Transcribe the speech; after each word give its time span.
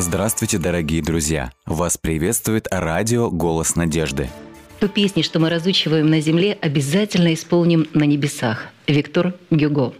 Здравствуйте, 0.00 0.56
дорогие 0.56 1.02
друзья! 1.02 1.52
Вас 1.66 1.98
приветствует 1.98 2.66
радио 2.70 3.30
«Голос 3.30 3.76
надежды». 3.76 4.30
Ту 4.78 4.88
песни, 4.88 5.20
что 5.20 5.40
мы 5.40 5.50
разучиваем 5.50 6.08
на 6.08 6.22
земле, 6.22 6.56
обязательно 6.58 7.34
исполним 7.34 7.86
на 7.92 8.04
небесах. 8.04 8.68
Виктор 8.86 9.34
Гюго. 9.50 9.92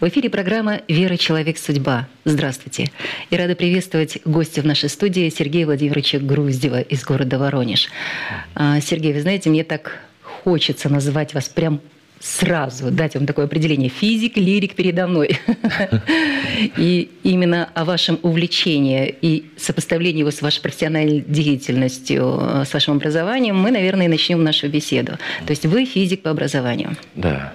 В 0.00 0.08
эфире 0.08 0.28
программа 0.28 0.80
«Вера. 0.88 1.16
Человек. 1.16 1.56
Судьба». 1.56 2.08
Здравствуйте. 2.24 2.90
И 3.30 3.36
рада 3.36 3.54
приветствовать 3.54 4.18
гостя 4.24 4.60
в 4.60 4.66
нашей 4.66 4.88
студии 4.88 5.28
Сергея 5.28 5.66
Владимировича 5.66 6.18
Груздева 6.18 6.80
из 6.80 7.04
города 7.04 7.38
Воронеж. 7.38 7.90
А, 8.56 8.80
Сергей, 8.80 9.12
вы 9.12 9.20
знаете, 9.20 9.50
мне 9.50 9.62
так 9.62 10.00
хочется 10.42 10.88
называть 10.88 11.32
вас 11.32 11.48
прям 11.48 11.80
сразу 12.24 12.90
дать 12.90 13.14
вам 13.16 13.26
такое 13.26 13.44
определение. 13.44 13.90
Физик, 13.90 14.38
лирик 14.38 14.74
передо 14.74 15.06
мной. 15.06 15.38
И 16.78 17.10
именно 17.22 17.68
о 17.74 17.84
вашем 17.84 18.18
увлечении 18.22 19.14
и 19.20 19.44
сопоставлении 19.58 20.20
его 20.20 20.30
с 20.30 20.40
вашей 20.40 20.62
профессиональной 20.62 21.20
деятельностью, 21.20 22.64
с 22.64 22.72
вашим 22.72 22.96
образованием 22.96 23.56
мы, 23.56 23.70
наверное, 23.70 24.08
начнем 24.08 24.42
нашу 24.42 24.68
беседу. 24.68 25.12
То 25.44 25.50
есть 25.50 25.66
вы 25.66 25.84
физик 25.84 26.22
по 26.22 26.30
образованию. 26.30 26.96
Да. 27.14 27.52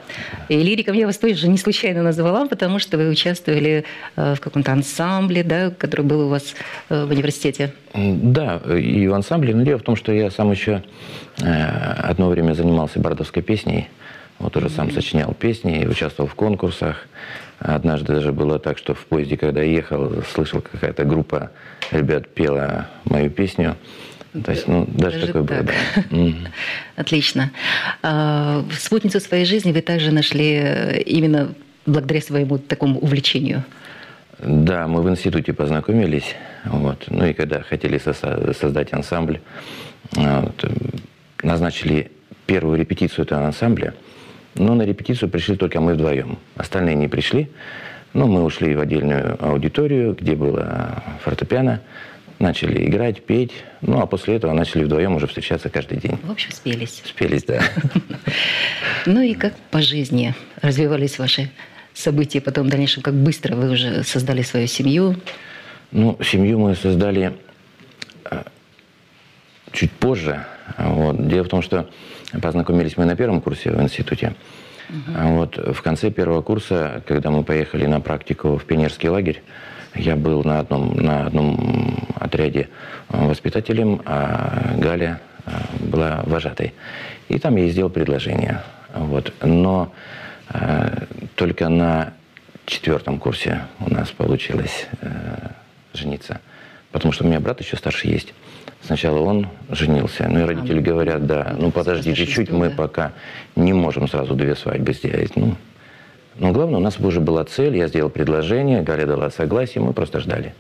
И 0.50 0.56
лириком 0.62 0.94
я 0.96 1.08
вас 1.08 1.18
тоже 1.18 1.48
не 1.48 1.58
случайно 1.58 2.04
назвала, 2.04 2.46
потому 2.46 2.78
что 2.78 2.98
вы 2.98 3.10
участвовали 3.10 3.86
э, 4.16 4.36
в 4.36 4.40
каком-то 4.40 4.72
ансамбле, 4.72 5.44
да, 5.44 5.72
который 5.72 6.06
был 6.06 6.28
у 6.28 6.30
вас 6.30 6.54
э, 6.90 7.06
в 7.06 7.10
университете. 7.10 7.74
Да, 7.96 8.58
и 8.58 9.08
в 9.08 9.14
ансамбле. 9.16 9.56
Но 9.56 9.64
дело 9.64 9.80
в 9.80 9.84
том, 9.84 9.96
что 9.96 10.12
я 10.12 10.30
сам 10.30 10.52
еще 10.52 10.84
э, 11.42 11.94
одно 12.04 12.30
время 12.30 12.54
занимался 12.54 13.00
бардовской 13.00 13.42
песней. 13.42 13.88
Вот 14.40 14.56
уже 14.56 14.70
сам 14.70 14.90
сочинял 14.92 15.34
песни 15.34 15.86
участвовал 15.86 16.30
в 16.30 16.36
конкурсах. 16.36 17.08
Однажды 17.60 18.14
даже 18.14 18.32
было 18.32 18.58
так, 18.58 18.78
что 18.78 18.94
в 18.94 19.06
поезде, 19.06 19.36
когда 19.36 19.62
я 19.62 19.70
ехал, 19.70 20.24
слышал, 20.34 20.62
какая-то 20.62 21.04
группа 21.04 21.52
ребят 21.92 22.30
пела 22.34 22.88
мою 23.04 23.30
песню. 23.30 23.76
То 24.46 24.52
есть, 24.52 24.68
ну, 24.68 24.86
даже, 24.88 25.20
даже 25.20 25.28
такое 25.28 25.44
так. 25.44 25.66
было. 25.66 25.74
Да. 26.10 26.50
Отлично. 26.96 27.52
А, 28.02 28.64
спутницу 28.72 29.20
своей 29.20 29.44
жизни 29.44 29.74
вы 29.74 29.82
также 29.82 30.12
нашли 30.12 30.54
э, 30.54 31.02
именно 31.02 31.54
благодаря 31.86 32.22
своему 32.22 32.60
такому 32.60 33.00
увлечению. 33.00 33.64
Да, 34.38 34.88
мы 34.88 35.02
в 35.02 35.10
институте 35.10 35.52
познакомились. 35.52 36.36
Вот. 36.64 37.06
Ну 37.08 37.26
и 37.26 37.34
когда 37.34 37.62
хотели 37.62 37.98
создать 37.98 38.94
ансамбль, 38.94 39.42
вот, 40.12 40.64
назначили 41.44 42.12
первую 42.46 42.78
репетицию 42.80 43.26
этого 43.26 43.46
ансамбля– 43.46 43.94
но 44.60 44.76
на 44.76 44.84
репетицию 44.84 45.30
пришли 45.30 45.56
только 45.56 45.80
мы 45.80 45.94
вдвоем. 45.94 46.38
Остальные 46.56 46.96
не 46.96 47.08
пришли. 47.08 47.50
Но 48.14 48.28
мы 48.28 48.44
ушли 48.44 48.76
в 48.76 48.82
отдельную 48.82 49.38
аудиторию, 49.44 50.16
где 50.20 50.36
было 50.36 51.04
фортепиано, 51.24 51.82
начали 52.40 52.88
играть, 52.88 53.24
петь. 53.24 53.52
Ну, 53.82 54.02
а 54.02 54.06
после 54.06 54.36
этого 54.36 54.52
начали 54.54 54.84
вдвоем 54.84 55.16
уже 55.16 55.28
встречаться 55.28 55.70
каждый 55.70 56.00
день. 56.00 56.18
В 56.24 56.32
общем, 56.32 56.52
спелись. 56.52 57.02
Спелись, 57.06 57.44
да. 57.44 57.62
Ну 59.06 59.22
и 59.22 59.34
как 59.34 59.56
по 59.72 59.82
жизни 59.82 60.36
развивались 60.62 61.20
ваши 61.20 61.50
события 61.94 62.42
потом 62.42 62.68
в 62.68 62.70
дальнейшем? 62.70 63.02
Как 63.02 63.14
быстро 63.14 63.56
вы 63.56 63.72
уже 63.72 64.04
создали 64.04 64.42
свою 64.42 64.68
семью? 64.68 65.16
Ну, 65.92 66.18
семью 66.22 66.60
мы 66.60 66.76
создали 66.76 67.34
э, 68.30 68.44
чуть 69.72 69.92
позже. 69.92 70.46
Вот. 70.78 71.28
Дело 71.28 71.44
в 71.44 71.50
том, 71.50 71.62
что 71.62 71.88
Познакомились 72.42 72.96
мы 72.96 73.06
на 73.06 73.16
первом 73.16 73.42
курсе 73.42 73.72
в 73.72 73.82
институте. 73.82 74.34
Угу. 74.90 75.28
Вот 75.36 75.58
в 75.76 75.82
конце 75.82 76.12
первого 76.12 76.42
курса, 76.42 77.04
когда 77.08 77.32
мы 77.32 77.44
поехали 77.44 77.86
на 77.86 78.02
практику 78.02 78.58
в 78.58 78.66
пионерский 78.66 79.10
лагерь, 79.10 79.42
я 79.96 80.16
был 80.16 80.44
на 80.44 80.60
одном, 80.60 80.96
на 80.96 81.26
одном 81.26 82.08
отряде 82.16 82.70
воспитателем, 83.10 84.02
а 84.06 84.76
Галя 84.78 85.20
а, 85.46 85.64
была 85.80 86.22
вожатой. 86.26 86.74
И 87.28 87.40
там 87.40 87.56
я 87.56 87.64
ей 87.64 87.72
сделал 87.72 87.90
предложение. 87.90 88.62
Вот. 88.94 89.34
Но 89.42 89.92
э, 90.50 91.06
только 91.36 91.70
на 91.70 92.14
четвертом 92.66 93.20
курсе 93.20 93.64
у 93.80 93.92
нас 93.92 94.10
получилось 94.10 94.88
э, 95.02 95.50
жениться. 95.94 96.40
Потому 96.92 97.12
что 97.12 97.24
у 97.24 97.28
меня 97.28 97.40
брат 97.40 97.60
еще 97.62 97.78
старше 97.78 98.08
есть. 98.08 98.34
Сначала 98.82 99.20
он 99.20 99.48
женился. 99.70 100.28
Ну 100.30 100.40
и 100.40 100.44
родители 100.44 100.80
говорят, 100.80 101.26
да, 101.26 101.56
ну 101.58 101.72
подожди 101.72 102.14
чуть-чуть, 102.16 102.52
мы 102.52 102.70
пока 102.70 103.14
не 103.56 103.74
можем 103.74 104.08
сразу 104.08 104.36
две 104.36 104.56
свадьбы 104.56 104.94
сделать. 104.94 105.36
Ну, 105.36 105.56
но 106.40 106.52
главное, 106.52 106.78
у 106.80 106.84
нас 106.84 107.00
уже 107.00 107.20
была 107.20 107.44
цель, 107.44 107.76
я 107.78 107.88
сделал 107.88 108.10
предложение, 108.10 108.82
Галя 108.82 109.06
дала 109.06 109.30
согласие, 109.30 109.84
мы 109.84 109.94
просто 109.94 110.20
ждали. 110.20 110.54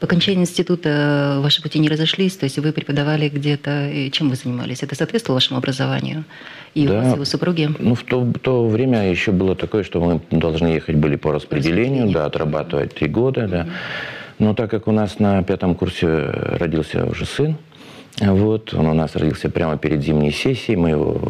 По 0.00 0.06
окончании 0.06 0.40
института 0.40 1.40
ваши 1.42 1.62
пути 1.62 1.78
не 1.78 1.88
разошлись, 1.88 2.34
то 2.34 2.44
есть 2.44 2.58
вы 2.58 2.72
преподавали 2.72 3.28
где-то, 3.28 3.90
и 3.90 4.10
чем 4.10 4.30
вы 4.30 4.34
занимались? 4.34 4.82
Это 4.82 4.94
соответствовало 4.94 5.36
вашему 5.36 5.58
образованию? 5.58 6.24
И 6.74 6.86
да. 6.86 6.92
у 6.92 6.96
вас, 6.96 7.16
и 7.16 7.20
у 7.20 7.24
супруги? 7.26 7.70
Ну, 7.78 7.94
в 7.94 8.02
то, 8.02 8.20
в 8.20 8.38
то 8.38 8.66
время 8.66 9.10
еще 9.10 9.30
было 9.30 9.54
такое, 9.54 9.84
что 9.84 10.00
мы 10.00 10.20
должны 10.30 10.68
ехать 10.68 10.96
были 10.96 11.16
по 11.16 11.32
распределению, 11.32 12.10
да, 12.10 12.24
отрабатывать 12.24 12.94
три 12.94 13.08
года, 13.08 13.46
да. 13.46 13.66
Но 14.40 14.54
так 14.54 14.70
как 14.70 14.88
у 14.88 14.92
нас 14.92 15.18
на 15.18 15.42
пятом 15.42 15.74
курсе 15.74 16.08
родился 16.08 17.04
уже 17.04 17.26
сын, 17.26 17.58
вот, 18.18 18.72
он 18.72 18.86
у 18.86 18.94
нас 18.94 19.14
родился 19.14 19.50
прямо 19.50 19.76
перед 19.76 20.02
зимней 20.02 20.32
сессией, 20.32 20.76
мы 20.76 20.90
его 20.90 21.20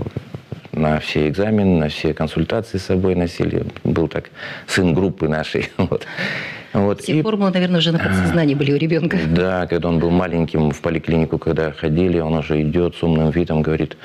на 0.73 1.01
все 1.01 1.29
экзамены, 1.29 1.81
на 1.81 1.89
все 1.89 2.15
консультации 2.15 2.79
с 2.79 2.85
собой 2.85 3.17
носили. 3.17 3.67
Был 3.83 4.07
так 4.07 4.31
сын 4.69 4.95
группы 4.95 5.29
нашей. 5.29 5.71
Вот. 5.77 6.07
Вот. 6.73 7.01
Все 7.01 7.19
и, 7.19 7.23
формулы, 7.23 7.51
наверное, 7.51 7.79
уже 7.79 7.91
на 7.93 7.99
подсознании 7.99 8.55
были 8.55 8.73
у 8.73 8.77
ребенка. 8.77 9.19
Да, 9.41 9.67
когда 9.67 9.89
он 9.89 9.99
был 9.99 10.11
маленьким 10.11 10.71
в 10.71 10.81
поликлинику, 10.81 11.39
когда 11.39 11.73
ходили, 11.73 12.19
он 12.19 12.35
уже 12.35 12.61
идет 12.63 12.95
с 12.97 13.03
умным 13.03 13.31
видом, 13.31 13.63
говорит, 13.63 13.97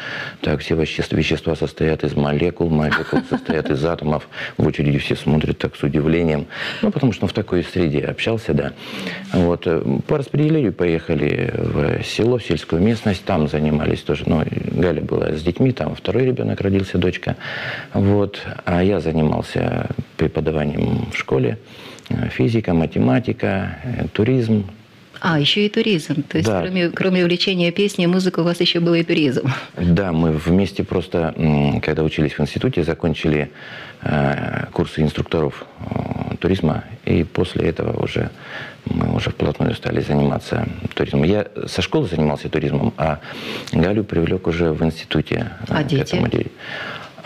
так, 0.41 0.61
все 0.61 0.75
вещества, 0.75 1.55
состоят 1.55 2.03
из 2.03 2.15
молекул, 2.15 2.69
молекул 2.69 3.19
состоят 3.29 3.69
из 3.69 3.83
атомов. 3.83 4.27
В 4.57 4.65
очереди 4.65 4.97
все 4.97 5.15
смотрят 5.15 5.57
так 5.57 5.75
с 5.75 5.83
удивлением. 5.83 6.47
Ну, 6.81 6.91
потому 6.91 7.11
что 7.11 7.25
он 7.25 7.29
в 7.29 7.33
такой 7.33 7.63
среде 7.63 7.99
общался, 8.05 8.53
да. 8.53 8.73
Вот. 9.33 9.67
По 10.07 10.17
распределению 10.17 10.73
поехали 10.73 11.53
в 11.57 12.03
село, 12.03 12.37
в 12.37 12.43
сельскую 12.43 12.81
местность, 12.81 13.25
там 13.25 13.47
занимались 13.47 14.01
тоже. 14.01 14.23
Ну, 14.25 14.43
Галя 14.71 15.01
была 15.01 15.33
с 15.33 15.41
детьми, 15.41 15.71
там 15.71 15.95
второй 15.95 16.25
ребенок 16.25 16.61
родился, 16.61 16.97
дочка. 16.97 17.35
Вот. 17.93 18.41
А 18.63 18.83
я 18.83 18.99
занимался 18.99 19.89
преподаванием 20.17 21.07
в 21.11 21.17
школе. 21.17 21.57
Э, 22.09 22.29
физика, 22.29 22.73
математика, 22.73 23.77
э, 23.83 24.07
туризм. 24.13 24.65
А, 25.21 25.39
еще 25.39 25.65
и 25.65 25.69
туризм. 25.69 26.23
То 26.23 26.37
есть, 26.37 26.49
да. 26.49 26.61
кроме, 26.61 26.89
кроме 26.89 27.23
увлечения 27.23 27.71
песней, 27.71 28.05
музыкой, 28.05 28.43
у 28.43 28.45
вас 28.45 28.59
еще 28.61 28.79
был 28.79 28.93
и 28.93 29.03
туризм. 29.03 29.49
Да, 29.77 30.11
мы 30.11 30.31
вместе 30.31 30.83
просто, 30.83 31.33
когда 31.83 32.03
учились 32.03 32.33
в 32.33 32.39
институте, 32.41 32.83
закончили 32.83 33.49
э, 34.01 34.65
курсы 34.71 35.01
инструкторов 35.01 35.65
туризма, 36.39 36.83
и 37.05 37.23
после 37.23 37.69
этого 37.69 38.03
уже 38.03 38.29
мы 38.85 39.15
уже 39.15 39.31
вплотную 39.31 39.73
стали 39.73 40.01
заниматься 40.01 40.67
туризмом. 40.93 41.23
Я 41.23 41.47
со 41.65 41.81
школы 41.81 42.07
занимался 42.07 42.49
туризмом, 42.49 42.93
а 42.97 43.19
Галю 43.71 44.03
привлек 44.03 44.47
уже 44.47 44.71
в 44.73 44.83
институте. 44.83 45.49
А 45.69 45.83
дети? 45.83 46.01
Этому. 46.01 46.27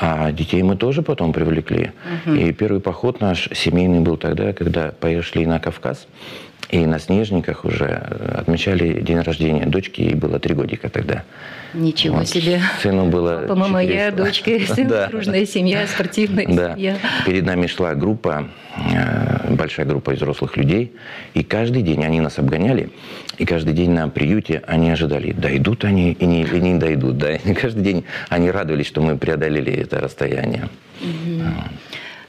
А 0.02 0.32
детей 0.32 0.64
мы 0.64 0.78
тоже 0.78 1.02
потом 1.02 1.34
привлекли. 1.34 1.92
Угу. 2.26 2.36
И 2.36 2.54
первый 2.54 2.80
поход 2.80 3.20
наш 3.20 3.50
семейный 3.54 4.00
был 4.00 4.16
тогда, 4.16 4.54
когда 4.54 4.92
пошли 4.92 5.46
на 5.46 5.60
Кавказ. 5.60 6.08
И 6.70 6.86
на 6.86 7.00
Снежниках 7.00 7.66
уже 7.66 7.88
отмечали 7.88 9.02
день 9.02 9.20
рождения 9.22 9.66
дочки, 9.66 10.02
ей 10.02 10.14
было 10.14 10.40
три 10.40 10.54
годика 10.54 10.88
тогда. 10.90 11.24
Ничего 11.74 12.18
вот. 12.18 12.28
себе. 12.28 12.62
Сыну 12.82 13.06
было 13.06 13.42
Папа, 13.48 13.56
мама, 13.56 13.84
я, 13.84 14.12
дочка, 14.12 14.52
сын, 14.68 14.88
да. 14.88 15.08
дружная 15.08 15.46
семья, 15.48 15.88
спортивная 15.88 16.46
да. 16.48 16.74
семья. 16.76 16.98
Перед 17.26 17.46
нами 17.46 17.66
шла 17.66 17.96
группа, 17.96 18.50
э, 18.94 19.54
большая 19.54 19.88
группа 19.88 20.12
взрослых 20.12 20.58
людей, 20.58 20.94
и 21.34 21.44
каждый 21.44 21.82
день 21.82 22.06
они 22.06 22.22
нас 22.22 22.38
обгоняли, 22.38 22.92
и 23.40 23.46
каждый 23.46 23.74
день 23.74 23.92
на 23.92 24.08
приюте 24.08 24.62
они 24.68 24.92
ожидали, 24.92 25.32
дойдут 25.32 25.86
они 25.86 26.12
и 26.12 26.26
не, 26.26 26.44
или 26.44 26.60
не 26.60 26.78
дойдут. 26.78 27.18
Да? 27.18 27.32
И 27.36 27.54
каждый 27.54 27.84
день 27.84 28.04
они 28.30 28.52
радовались, 28.52 28.88
что 28.88 29.02
мы 29.02 29.18
преодолели 29.18 29.74
это 29.74 30.00
расстояние. 30.00 30.70
Угу. 31.02 31.44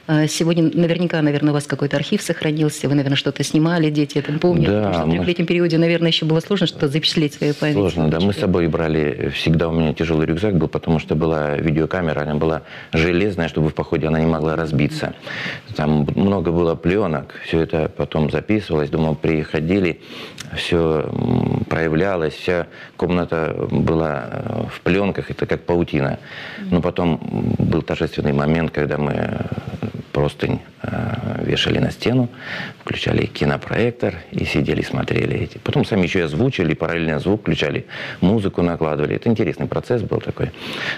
А, 0.07 0.27
сегодня 0.27 0.63
наверняка, 0.63 1.21
наверное, 1.21 1.51
у 1.51 1.53
вас 1.53 1.65
какой-то 1.65 1.97
архив 1.97 2.21
сохранился, 2.21 2.89
вы, 2.89 2.95
наверное, 2.95 3.15
что-то 3.15 3.43
снимали, 3.43 3.89
дети 3.89 4.17
это 4.17 4.33
помнят, 4.33 4.69
да, 4.69 4.77
потому 4.79 4.93
что 4.93 5.05
мы... 5.05 5.11
в 5.11 5.15
трехлетнем 5.17 5.45
периоде, 5.45 5.77
наверное, 5.77 6.09
еще 6.09 6.25
было 6.25 6.39
сложно 6.39 6.67
что-то 6.67 6.87
запечатлеть 6.87 7.35
свою 7.35 7.53
память. 7.53 7.75
Сложно, 7.75 8.09
да. 8.09 8.19
Мы 8.19 8.33
с 8.33 8.37
собой 8.37 8.67
брали, 8.67 9.31
всегда 9.35 9.69
у 9.69 9.71
меня 9.71 9.93
тяжелый 9.93 10.25
рюкзак 10.25 10.57
был, 10.57 10.67
потому 10.67 10.99
что 10.99 11.15
была 11.15 11.55
видеокамера, 11.57 12.21
она 12.21 12.35
была 12.35 12.63
железная, 12.93 13.47
чтобы 13.47 13.69
в 13.69 13.75
походе 13.75 14.07
она 14.07 14.19
не 14.19 14.25
могла 14.25 14.55
разбиться. 14.55 15.13
Там 15.75 16.07
много 16.15 16.51
было 16.51 16.75
пленок, 16.75 17.33
все 17.43 17.61
это 17.61 17.89
потом 17.89 18.29
записывалось, 18.29 18.89
думал, 18.89 19.15
приходили, 19.15 20.01
все 20.55 21.09
проявлялось, 21.69 22.33
вся 22.33 22.67
комната 22.97 23.55
была 23.71 24.25
э, 24.29 24.63
в 24.69 24.81
пленках, 24.81 25.31
это 25.31 25.45
как 25.45 25.61
паутина. 25.61 26.19
Но 26.69 26.81
потом 26.81 27.19
был 27.57 27.81
торжественный 27.81 28.33
момент, 28.33 28.71
когда 28.71 28.97
мы 28.97 29.45
простынь 30.21 30.59
э, 30.83 31.43
вешали 31.45 31.79
на 31.79 31.89
стену, 31.89 32.29
включали 32.79 33.25
кинопроектор 33.25 34.13
и 34.31 34.45
сидели, 34.45 34.83
смотрели 34.83 35.35
эти. 35.35 35.57
Потом 35.57 35.83
сами 35.83 36.03
еще 36.03 36.19
и 36.19 36.21
озвучили, 36.21 36.75
параллельно 36.75 37.19
звук 37.19 37.41
включали, 37.41 37.87
музыку 38.21 38.61
накладывали. 38.61 39.15
Это 39.15 39.29
интересный 39.29 39.65
процесс 39.65 40.03
был 40.03 40.19
такой. 40.19 40.51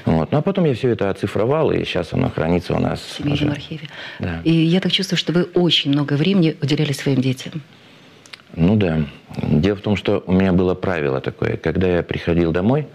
Вот. 0.03 0.33
Ну 0.33 0.37
а 0.37 0.41
потом 0.41 0.65
я 0.65 0.73
все 0.73 0.89
это 0.89 1.09
оцифровал, 1.09 1.71
и 1.71 1.85
сейчас 1.85 2.11
оно 2.11 2.29
хранится 2.29 2.73
у 2.75 2.79
нас. 2.79 2.99
В 2.99 3.17
семейном 3.17 3.43
уже. 3.43 3.51
архиве. 3.51 3.87
Да. 4.19 4.41
И 4.43 4.51
я 4.51 4.81
так 4.81 4.91
чувствую, 4.91 5.17
что 5.17 5.31
вы 5.31 5.43
очень 5.43 5.91
много 5.91 6.13
времени 6.13 6.57
уделяли 6.61 6.91
своим 6.91 7.21
детям. 7.21 7.61
Ну 8.57 8.75
да. 8.75 9.05
Дело 9.37 9.77
в 9.77 9.81
том, 9.81 9.95
что 9.95 10.21
у 10.27 10.33
меня 10.33 10.51
было 10.51 10.75
правило 10.75 11.21
такое. 11.21 11.55
Когда 11.55 11.87
я 11.87 12.03
приходил 12.03 12.51
домой, 12.51 12.87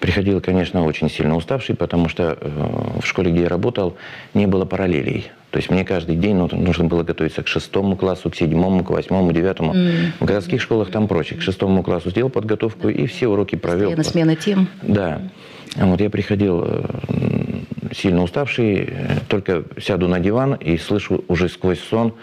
приходил, 0.00 0.40
конечно, 0.40 0.84
очень 0.84 1.10
сильно 1.10 1.36
уставший, 1.36 1.74
потому 1.74 2.08
что 2.08 2.38
э, 2.40 3.00
в 3.00 3.06
школе, 3.06 3.30
где 3.30 3.42
я 3.42 3.48
работал, 3.48 3.96
не 4.34 4.46
было 4.46 4.64
параллелей. 4.64 5.30
То 5.50 5.58
есть 5.58 5.70
мне 5.70 5.84
каждый 5.84 6.16
день 6.16 6.36
ну, 6.36 6.48
нужно 6.52 6.84
было 6.84 7.02
готовиться 7.02 7.42
к 7.42 7.48
шестому 7.48 7.96
классу, 7.96 8.30
к 8.30 8.36
седьмому, 8.36 8.84
к 8.84 8.90
восьмому, 8.90 9.32
девятому. 9.32 9.74
Mm. 9.74 10.12
В 10.20 10.24
городских 10.24 10.60
школах 10.60 10.90
там 10.90 11.08
проще. 11.08 11.36
К 11.36 11.42
шестому 11.42 11.82
классу 11.82 12.10
сделал 12.10 12.28
подготовку 12.28 12.88
и 12.88 13.06
все 13.06 13.28
уроки 13.28 13.56
провел. 13.56 13.90
На 13.92 14.04
смена 14.04 14.36
тем. 14.36 14.68
Да. 14.82 15.22
Вот 15.76 16.00
я 16.00 16.10
приходил 16.10 16.64
э, 16.64 16.84
сильно 17.94 18.22
уставший, 18.22 18.92
только 19.28 19.64
сяду 19.80 20.08
на 20.08 20.20
диван 20.20 20.54
и 20.54 20.76
слышу 20.76 21.24
уже 21.28 21.48
сквозь 21.48 21.80
сон 21.80 22.14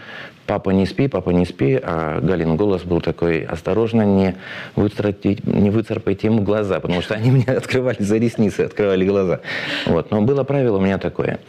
«Папа, 0.46 0.70
не 0.70 0.86
спи, 0.86 1.08
папа, 1.08 1.32
не 1.32 1.46
спи», 1.46 1.80
а 1.82 2.22
Галин 2.22 2.56
голос 2.56 2.84
был 2.84 3.02
такой 3.02 3.42
«Осторожно, 3.42 4.04
не, 4.04 4.36
выцарапайте, 4.76 5.42
не 5.44 5.72
выцарапайте 5.72 6.28
ему 6.28 6.44
глаза», 6.44 6.80
потому 6.80 7.02
что 7.02 7.16
они 7.16 7.32
мне 7.32 7.46
открывали 7.46 7.98
за 8.00 8.18
ресницы, 8.18 8.62
открывали 8.62 9.06
глаза. 9.06 9.40
Вот. 9.88 10.12
Но 10.12 10.22
было 10.22 10.44
правило 10.44 10.78
у 10.78 10.82
меня 10.82 11.00
такое. 11.00 11.40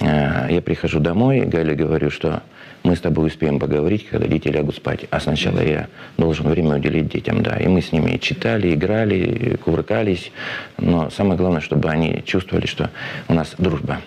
Э, 0.00 0.46
я 0.48 0.62
прихожу 0.62 1.00
домой, 1.00 1.40
Гале 1.40 1.74
говорю, 1.74 2.10
что 2.10 2.42
мы 2.84 2.94
с 2.94 3.00
тобой 3.00 3.26
успеем 3.26 3.58
поговорить, 3.58 4.06
когда 4.06 4.28
дети 4.28 4.46
лягут 4.46 4.76
спать. 4.76 5.06
А 5.10 5.18
сначала 5.18 5.60
я 5.60 5.88
должен 6.16 6.48
время 6.48 6.76
уделить 6.76 7.08
детям, 7.08 7.42
да. 7.42 7.56
И 7.56 7.66
мы 7.66 7.82
с 7.82 7.90
ними 7.90 8.16
читали, 8.18 8.74
играли, 8.74 9.56
кувыркались. 9.56 10.30
Но 10.78 11.10
самое 11.10 11.36
главное, 11.36 11.60
чтобы 11.60 11.88
они 11.90 12.22
чувствовали, 12.24 12.66
что 12.66 12.90
у 13.26 13.34
нас 13.34 13.56
дружба. 13.58 13.98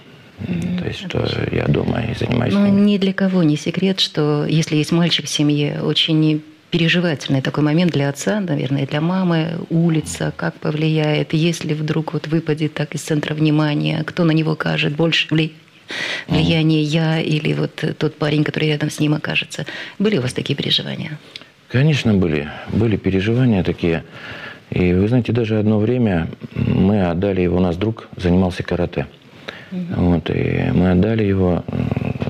То 0.79 0.85
есть, 0.85 0.99
что 0.99 1.27
я 1.51 1.65
дома 1.67 2.01
и 2.01 2.13
занимаюсь. 2.13 2.53
Ну, 2.53 2.67
ни 2.67 2.97
для 2.97 3.13
кого 3.13 3.43
не 3.43 3.57
секрет, 3.57 3.99
что 3.99 4.45
если 4.45 4.77
есть 4.77 4.91
мальчик 4.91 5.25
в 5.25 5.29
семье, 5.29 5.81
очень 5.81 6.41
переживательный 6.71 7.41
такой 7.41 7.63
момент 7.63 7.91
для 7.91 8.09
отца, 8.09 8.39
наверное, 8.39 8.85
для 8.85 9.01
мамы, 9.01 9.59
улица, 9.69 10.31
как 10.35 10.55
повлияет, 10.55 11.33
если 11.33 11.73
вдруг 11.73 12.13
вот 12.13 12.27
выпадет 12.27 12.73
так 12.73 12.95
из 12.95 13.01
центра 13.01 13.33
внимания, 13.33 14.03
кто 14.05 14.23
на 14.23 14.31
него 14.31 14.51
окажет 14.51 14.95
больше 14.95 15.27
влияние 16.27 16.83
я 16.83 17.19
или 17.19 17.53
вот 17.53 17.83
тот 17.97 18.15
парень, 18.17 18.43
который 18.43 18.69
рядом 18.69 18.89
с 18.89 18.99
ним 18.99 19.15
окажется. 19.15 19.65
Были 19.97 20.17
у 20.17 20.21
вас 20.21 20.33
такие 20.33 20.55
переживания? 20.55 21.17
Конечно, 21.69 22.13
были. 22.13 22.49
Были 22.71 22.97
переживания 22.97 23.63
такие. 23.63 24.03
И 24.69 24.93
вы 24.93 25.07
знаете, 25.07 25.31
даже 25.31 25.57
одно 25.57 25.79
время 25.79 26.27
мы 26.53 27.07
отдали 27.07 27.41
его, 27.41 27.57
у 27.57 27.59
нас 27.59 27.75
друг 27.75 28.07
занимался 28.15 28.61
карате. 28.61 29.01
Угу. 29.01 29.18
Вот, 29.71 30.29
и 30.29 30.71
мы 30.73 30.91
отдали 30.91 31.23
его, 31.23 31.63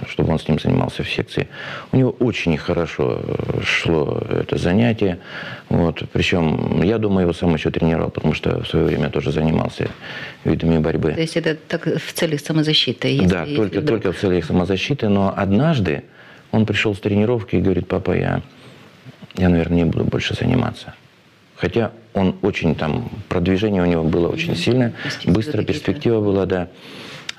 чтобы 0.07 0.33
он 0.33 0.39
с 0.39 0.47
ним 0.47 0.59
занимался 0.59 1.03
в 1.03 1.09
секции. 1.09 1.47
У 1.91 1.97
него 1.97 2.11
очень 2.19 2.57
хорошо 2.57 3.21
э, 3.23 3.61
шло 3.63 4.21
это 4.29 4.57
занятие. 4.57 5.19
Вот, 5.69 6.03
причем 6.11 6.81
я 6.83 6.97
думаю, 6.97 7.23
его 7.23 7.33
сам 7.33 7.53
еще 7.53 7.69
тренировал, 7.71 8.09
потому 8.09 8.33
что 8.33 8.61
в 8.63 8.67
свое 8.67 8.85
время 8.85 9.09
тоже 9.09 9.31
занимался 9.31 9.89
видами 10.43 10.79
борьбы. 10.79 11.13
То 11.13 11.21
есть 11.21 11.37
это 11.37 11.55
так 11.55 11.85
в 11.85 12.13
целях 12.13 12.41
самозащиты? 12.41 13.07
Если, 13.07 13.27
да, 13.27 13.43
если 13.43 13.55
только, 13.55 13.79
вдруг... 13.79 14.01
только 14.01 14.17
в 14.17 14.19
целях 14.19 14.45
самозащиты. 14.45 15.07
Но 15.09 15.33
однажды 15.35 16.03
он 16.51 16.65
пришел 16.65 16.95
с 16.95 16.99
тренировки 16.99 17.55
и 17.55 17.61
говорит, 17.61 17.87
папа, 17.87 18.11
я, 18.11 18.41
я, 19.35 19.49
наверное, 19.49 19.77
не 19.77 19.85
буду 19.85 20.05
больше 20.05 20.33
заниматься. 20.33 20.93
Хотя 21.55 21.91
он 22.13 22.35
очень 22.41 22.73
там, 22.75 23.09
продвижение 23.27 23.83
у 23.83 23.85
него 23.85 24.03
было 24.03 24.29
очень 24.29 24.55
сильное, 24.55 24.93
быстро 25.25 25.63
перспектива 25.63 26.21
была, 26.21 26.45
да. 26.45 26.69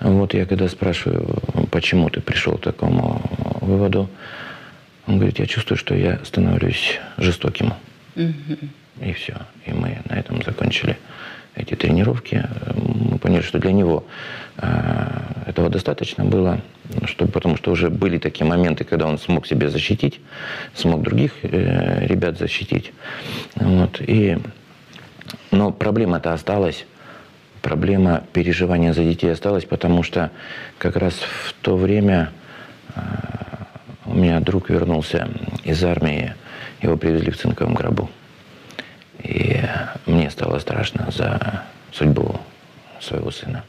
Вот 0.01 0.33
я 0.35 0.47
когда 0.47 0.69
спрашиваю, 0.69 1.27
почему 1.71 2.09
ты 2.09 2.21
пришел 2.21 2.57
к 2.57 2.63
такому 2.63 3.23
выводу, 3.61 4.09
он 5.07 5.17
говорит, 5.17 5.39
я 5.39 5.47
чувствую, 5.47 5.77
что 5.77 5.95
я 5.95 6.21
становлюсь 6.25 6.99
жестоким. 7.19 7.75
Угу. 8.17 8.59
И 9.03 9.13
все. 9.13 9.37
И 9.67 9.73
мы 9.73 9.99
на 10.09 10.15
этом 10.15 10.43
закончили 10.43 10.97
эти 11.55 11.75
тренировки. 11.75 12.45
Мы 12.77 13.19
поняли, 13.19 13.43
что 13.43 13.59
для 13.59 13.73
него 13.73 14.05
э, 14.57 15.21
этого 15.47 15.69
достаточно 15.69 16.25
было, 16.25 16.61
чтобы, 17.05 17.33
потому 17.33 17.57
что 17.57 17.71
уже 17.71 17.91
были 17.91 18.19
такие 18.19 18.47
моменты, 18.47 18.85
когда 18.85 19.07
он 19.07 19.19
смог 19.19 19.47
себя 19.47 19.69
защитить, 19.69 20.21
смог 20.75 21.03
других 21.03 21.33
э, 21.43 22.07
ребят 22.07 22.39
защитить. 22.39 22.93
Вот. 23.57 24.01
И, 24.01 24.39
но 25.51 25.73
проблема-то 25.73 26.33
осталась 26.33 26.87
проблема 27.63 28.25
переживания 28.33 28.93
за 28.93 29.05
детей 29.05 29.33
осталась, 29.33 29.65
потому 29.65 30.03
что 30.03 30.31
как 30.79 30.97
раз 30.97 31.15
в 31.15 31.53
то 31.61 31.77
время 31.77 32.33
э, 32.95 33.01
у 34.07 34.15
меня 34.15 34.41
друг 34.41 34.71
вернулся 34.71 35.29
из 35.65 35.83
армии, 35.85 36.35
его 36.83 36.97
привезли 36.97 37.31
в 37.31 37.39
цинковом 37.39 37.75
гробу. 37.75 38.11
И 39.23 39.61
мне 40.07 40.31
стало 40.31 40.59
страшно 40.59 41.11
за 41.11 41.65
судьбу 41.93 42.41
своего 43.01 43.31
сына. 43.31 43.65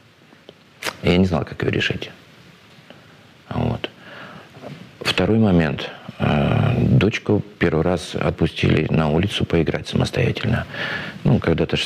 Я 1.03 1.17
не 1.17 1.25
знал, 1.25 1.45
как 1.45 1.63
ее 1.63 1.71
решить. 1.71 2.09
Вот. 3.49 3.89
Второй 5.01 5.39
момент– 5.39 5.89
а, 6.00 6.00
дочку 6.77 7.41
первый 7.59 7.83
раз 7.83 8.15
отпустили 8.15 8.88
на 8.89 9.09
улицу 9.09 9.45
поиграть 9.45 9.88
самостоятельно. 9.88 10.65
Ну, 11.23 11.39
когда-то 11.39 11.77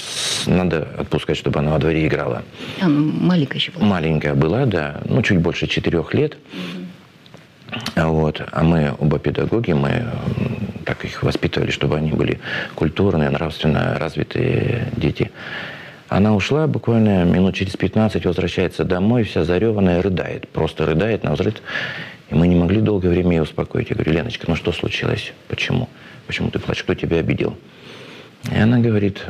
надо 0.48 0.88
отпускать, 0.98 1.38
чтобы 1.38 1.60
она 1.60 1.72
во 1.72 1.80
дворе 1.80 2.06
играла. 2.08 2.44
А, 2.82 2.88
маленькая 2.88 3.58
еще 3.58 3.72
была? 3.72 3.86
Маленькая 3.86 4.34
была, 4.34 4.66
да. 4.66 5.02
Ну, 5.06 5.22
чуть 5.22 5.40
больше 5.40 5.68
четырех 5.68 6.14
лет. 6.14 6.38
Угу. 6.54 6.86
Вот. 7.96 8.42
А 8.52 8.64
мы 8.64 8.94
оба 9.00 9.20
педагоги, 9.20 9.72
мы 9.72 10.06
так 10.86 11.04
их 11.04 11.24
воспитывали, 11.24 11.72
чтобы 11.72 11.98
они 11.98 12.12
были 12.12 12.40
культурные, 12.76 13.30
нравственно 13.30 13.98
развитые 13.98 14.88
дети. 14.96 15.32
Она 16.08 16.36
ушла 16.36 16.68
буквально 16.68 17.24
минут 17.26 17.56
через 17.56 17.76
15, 17.76 18.26
возвращается 18.26 18.84
домой, 18.84 19.24
вся 19.24 19.44
зареванная, 19.44 20.02
рыдает. 20.02 20.48
Просто 20.50 20.86
рыдает 20.86 21.24
на 21.24 21.34
взрыв. 21.34 21.56
И 22.30 22.36
мы 22.36 22.48
не 22.48 22.56
могли 22.56 22.82
долгое 22.82 23.10
время 23.10 23.38
ее 23.38 23.44
успокоить. 23.44 23.90
Я 23.90 23.96
говорю, 23.96 24.14
Леночка, 24.14 24.46
ну 24.48 24.56
что 24.56 24.72
случилось? 24.72 25.34
Почему? 25.48 25.90
Почему 26.28 26.50
ты 26.50 26.60
плачешь? 26.60 26.84
Кто 26.84 26.96
тебя 26.96 27.18
обидел? 27.18 27.58
И 28.52 28.58
она 28.58 28.80
говорит, 28.80 29.24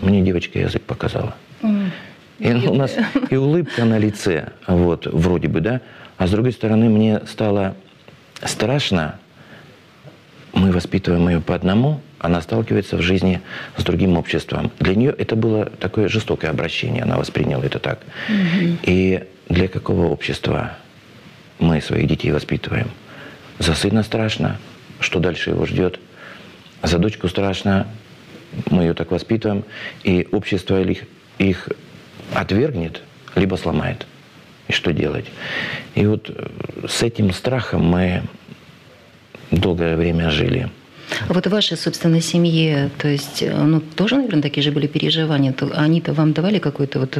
мне 0.00 0.22
девочка 0.22 0.58
язык 0.58 0.82
показала. 0.82 1.34
Mm. 1.62 1.90
И 2.38 2.52
у 2.52 2.74
нас 2.74 2.96
и 3.30 3.36
улыбка 3.36 3.84
на 3.84 3.98
лице, 3.98 4.48
вот, 4.66 5.06
вроде 5.06 5.48
бы, 5.48 5.60
да. 5.60 5.80
А 6.16 6.26
с 6.26 6.30
другой 6.30 6.52
стороны, 6.52 6.88
мне 6.88 7.20
стало 7.26 7.74
страшно. 8.42 9.18
Мы 10.52 10.72
воспитываем 10.72 11.28
ее 11.28 11.40
по 11.40 11.54
одному, 11.54 12.00
она 12.18 12.42
сталкивается 12.42 12.96
в 12.96 13.02
жизни 13.02 13.40
с 13.76 13.84
другим 13.84 14.16
обществом. 14.16 14.70
Для 14.80 14.94
нее 14.94 15.14
это 15.16 15.34
было 15.34 15.66
такое 15.66 16.08
жестокое 16.08 16.50
обращение, 16.50 17.04
она 17.04 17.16
восприняла 17.16 17.64
это 17.64 17.78
так. 17.78 18.00
Mm-hmm. 18.28 18.78
И 18.82 19.24
для 19.48 19.68
какого 19.68 20.06
общества 20.06 20.76
мы 21.58 21.80
своих 21.80 22.06
детей 22.08 22.32
воспитываем. 22.32 22.90
За 23.58 23.74
сына 23.74 24.02
страшно, 24.02 24.58
что 25.00 25.18
дальше 25.20 25.50
его 25.50 25.66
ждет. 25.66 26.00
За 26.82 26.98
дочку 26.98 27.28
страшно, 27.28 27.86
мы 28.70 28.82
ее 28.82 28.94
так 28.94 29.10
воспитываем, 29.10 29.64
и 30.02 30.28
общество 30.32 30.80
их, 30.80 31.04
их 31.38 31.68
отвергнет, 32.34 33.02
либо 33.34 33.56
сломает. 33.56 34.06
И 34.68 34.72
что 34.72 34.92
делать? 34.92 35.26
И 35.94 36.06
вот 36.06 36.30
э, 36.30 36.86
с 36.88 37.02
этим 37.02 37.32
страхом 37.32 37.84
мы 37.84 38.22
долгое 39.50 39.96
время 39.96 40.30
жили. 40.30 40.70
А 41.28 41.32
вот 41.32 41.46
в 41.46 41.50
вашей 41.50 41.76
собственной 41.76 42.20
семье, 42.20 42.90
то 42.98 43.08
есть, 43.08 43.42
э, 43.42 43.54
ну, 43.54 43.80
тоже, 43.80 44.16
наверное, 44.16 44.42
такие 44.42 44.62
же 44.62 44.72
были 44.72 44.86
переживания. 44.86 45.54
Они-то 45.74 46.12
вам 46.12 46.32
давали 46.32 46.58
какую-то 46.58 47.00
вот 47.00 47.18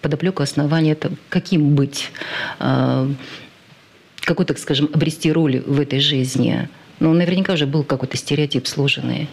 подоплеку, 0.00 0.42
основания, 0.42 0.96
каким 1.28 1.74
быть? 1.74 2.10
А, 2.58 3.08
какой, 4.20 4.46
так 4.46 4.58
скажем, 4.58 4.88
обрести 4.92 5.32
роль 5.32 5.62
в 5.66 5.80
этой 5.80 6.00
жизни? 6.00 6.68
Ну, 7.00 7.12
наверняка 7.12 7.54
уже 7.54 7.66
был 7.66 7.84
какой-то 7.84 8.16
стереотип 8.16 8.66
сложенный 8.66 9.28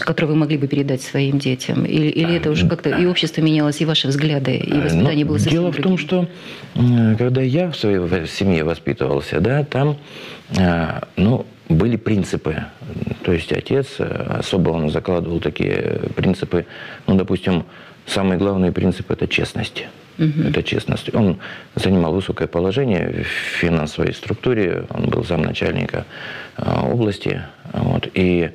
который 0.00 0.26
вы 0.26 0.36
могли 0.36 0.56
бы 0.56 0.66
передать 0.66 1.02
своим 1.02 1.38
детям? 1.38 1.84
Или, 1.84 2.06
или 2.06 2.36
это 2.36 2.50
уже 2.50 2.68
как-то 2.68 2.90
и 2.90 3.06
общество 3.06 3.40
менялось, 3.42 3.80
и 3.80 3.84
ваши 3.84 4.08
взгляды, 4.08 4.56
и 4.56 4.72
э, 4.72 4.82
воспитание 4.84 5.24
Но 5.24 5.28
было 5.28 5.38
совсем 5.38 5.52
Дело 5.52 5.72
другим? 5.72 5.96
в 5.96 6.06
том, 6.06 6.28
что 6.74 7.16
когда 7.18 7.42
я 7.42 7.70
в 7.70 7.76
своей 7.76 8.26
семье 8.26 8.64
воспитывался, 8.64 9.40
да, 9.40 9.64
там 9.64 9.98
э, 10.56 11.00
ну, 11.16 11.46
были 11.70 11.96
принципы. 11.96 12.64
То 13.22 13.32
есть 13.32 13.52
отец 13.52 13.96
э, 13.98 14.04
особо 14.38 14.70
он 14.70 14.90
закладывал 14.90 15.40
такие 15.40 16.00
принципы, 16.16 16.66
ну, 17.06 17.14
допустим, 17.14 17.64
самый 18.06 18.36
главный 18.36 18.72
принцип– 18.72 19.10
это 19.12 19.26
честность. 19.28 19.86
Угу. 20.18 20.48
Это 20.48 20.62
честность. 20.62 21.14
Он 21.14 21.38
занимал 21.76 22.12
высокое 22.12 22.48
положение 22.48 23.24
в 23.24 23.58
финансовой 23.58 24.12
структуре, 24.12 24.84
он 24.90 25.08
был 25.08 25.24
замначальника 25.24 26.04
э, 26.56 26.80
области. 26.92 27.42
Вот, 27.72 28.08
и 28.14 28.50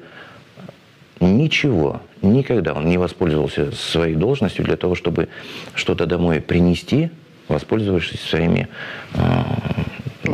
ничего, 1.22 2.02
никогда 2.22 2.74
он 2.74 2.88
не 2.88 2.98
воспользовался 2.98 3.72
своей 3.72 4.16
должностью 4.16 4.66
для 4.66 4.76
того, 4.76 4.96
чтобы 4.96 5.30
что-то 5.74 6.06
домой 6.06 6.42
принести, 6.42 7.10
воспользовавшись 7.48 8.20
своими 8.20 8.68
э, 9.14 9.20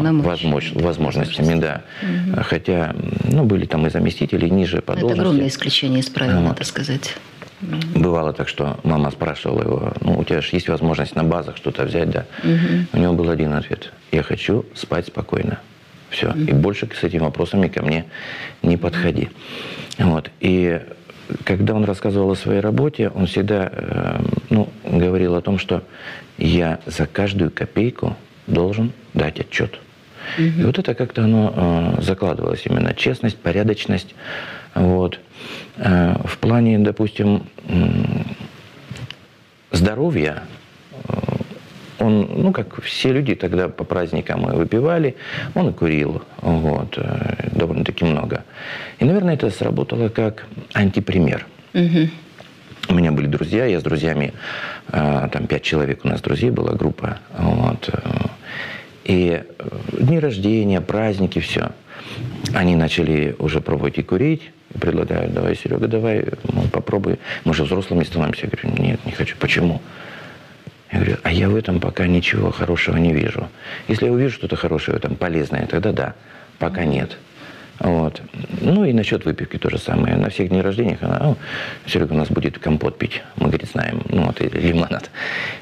возможно, 0.02 0.82
возможностями, 0.82 1.60
да. 1.60 1.84
Угу. 2.02 2.44
Хотя, 2.44 2.96
ну, 3.24 3.44
были 3.44 3.66
там 3.66 3.88
и 3.88 3.90
заместители 3.90 4.48
ниже 4.48 4.82
по 4.82 4.92
Это 4.94 5.02
должности. 5.02 5.22
огромное 5.22 5.48
исключение 5.48 6.00
из 6.00 6.10
правил, 6.10 6.40
вот. 6.40 6.50
надо 6.50 6.64
сказать. 6.64 7.16
Бывало 7.96 8.34
так, 8.34 8.48
что 8.48 8.80
мама 8.84 9.12
спрашивала 9.12 9.62
его, 9.62 9.94
ну, 10.02 10.18
у 10.18 10.24
тебя 10.24 10.42
же 10.42 10.50
есть 10.54 10.68
возможность 10.68 11.16
на 11.16 11.24
базах 11.24 11.58
что-то 11.58 11.86
взять, 11.86 12.10
да? 12.10 12.26
Угу. 12.44 12.88
У 12.94 12.98
него 12.98 13.14
был 13.14 13.30
один 13.30 13.54
ответ. 13.54 13.94
Я 14.12 14.24
хочу 14.24 14.66
спать 14.74 15.08
спокойно. 15.08 15.60
Все. 16.10 16.30
Угу. 16.30 16.40
И 16.40 16.54
больше 16.54 16.90
с 17.00 17.04
этими 17.04 17.22
вопросами 17.22 17.68
ко 17.68 17.84
мне 17.84 18.06
не 18.64 18.78
подходи. 18.78 19.30
Вот. 20.00 20.32
И 20.40 20.82
когда 21.44 21.74
он 21.76 21.86
рассказывал 21.86 22.32
о 22.32 22.36
своей 22.36 22.60
работе, 22.60 23.10
он 23.10 23.28
всегда 23.28 23.70
э, 23.72 24.22
ну, 24.50 24.70
говорил 24.84 25.36
о 25.36 25.42
том, 25.42 25.58
что 25.60 25.84
я 26.38 26.80
за 26.86 27.06
каждую 27.06 27.52
копейку 27.52 28.16
должен 28.48 28.92
дать 29.14 29.40
отчет. 29.40 29.80
Угу. 30.38 30.62
И 30.62 30.64
вот 30.64 30.80
это 30.80 30.94
как-то 30.94 31.24
оно 31.24 31.98
э, 31.98 32.02
закладывалось 32.02 32.66
именно 32.66 32.94
честность, 32.94 33.38
порядочность. 33.38 34.16
Вот. 34.74 35.20
Э, 35.78 36.16
в 36.24 36.38
плане, 36.38 36.80
допустим, 36.80 37.44
здоровья, 39.72 40.44
э, 40.94 41.12
он, 42.00 42.30
ну, 42.36 42.52
как 42.52 42.82
все 42.82 43.12
люди 43.12 43.36
тогда 43.36 43.70
по 43.70 43.84
праздникам 43.84 44.44
выпивали, 44.44 45.16
он 45.56 45.70
и 45.70 45.74
курил, 45.74 46.22
вот, 46.42 46.98
э, 46.98 47.50
довольно-таки 47.52 48.06
много. 48.06 48.44
И, 49.00 49.06
наверное, 49.06 49.36
это 49.36 49.50
сработало 49.50 50.10
как 50.10 50.46
антипример. 50.74 51.46
Угу. 51.74 52.10
У 52.90 52.94
меня 52.94 53.12
были 53.12 53.28
друзья, 53.28 53.66
я 53.66 53.80
с 53.80 53.84
друзьями, 53.84 54.34
там 54.92 55.48
пять 55.48 55.62
человек 55.62 56.04
у 56.04 56.08
нас 56.08 56.20
друзей 56.20 56.50
была 56.50 56.74
группа, 56.74 57.20
вот, 57.38 57.90
и 59.04 59.44
дни 59.92 60.20
рождения, 60.20 60.82
праздники, 60.82 61.40
все. 61.40 61.72
Они 62.54 62.76
начали 62.76 63.36
уже 63.40 63.62
пробовать 63.62 63.98
и 63.98 64.04
курить, 64.04 64.52
предлагают, 64.80 65.34
давай, 65.34 65.56
Серега, 65.56 65.88
давай, 65.88 66.26
ну, 66.52 66.64
попробуй. 66.72 67.20
Мы 67.44 67.54
же 67.54 67.64
взрослыми 67.64 68.04
становимся. 68.04 68.48
Я 68.48 68.50
говорю, 68.50 68.84
нет, 68.84 69.06
не 69.06 69.12
хочу. 69.12 69.36
Почему? 69.40 69.82
Я 70.92 71.00
говорю, 71.00 71.18
а 71.24 71.32
я 71.32 71.50
в 71.50 71.56
этом 71.56 71.80
пока 71.80 72.08
ничего 72.08 72.52
хорошего 72.52 72.98
не 72.98 73.14
вижу. 73.14 73.48
Если 73.88 74.06
я 74.06 74.12
увижу 74.12 74.36
что-то 74.36 74.56
хорошее 74.56 74.96
в 74.96 75.00
этом, 75.00 75.16
полезное, 75.16 75.66
тогда 75.68 75.92
да, 75.92 76.16
пока 76.60 76.84
нет. 76.84 77.18
Вот. 77.84 78.22
Ну 78.62 78.86
и 78.86 78.94
насчет 78.94 79.26
выпивки 79.26 79.58
то 79.58 79.70
же 79.70 79.80
самое. 79.80 80.16
На 80.16 80.30
всех 80.30 80.50
дней 80.50 80.62
рождения 80.62 80.98
она, 81.02 81.18
«А, 81.20 81.36
Серега 81.88 82.14
у 82.14 82.16
нас 82.16 82.30
будет 82.30 82.60
компот 82.60 82.98
пить. 82.98 83.24
Мы, 83.38 83.48
говорит, 83.48 83.70
знаем. 83.72 84.04
Ну 84.10 84.26
вот, 84.26 84.40
или 84.40 84.60
лимонад. 84.60 85.10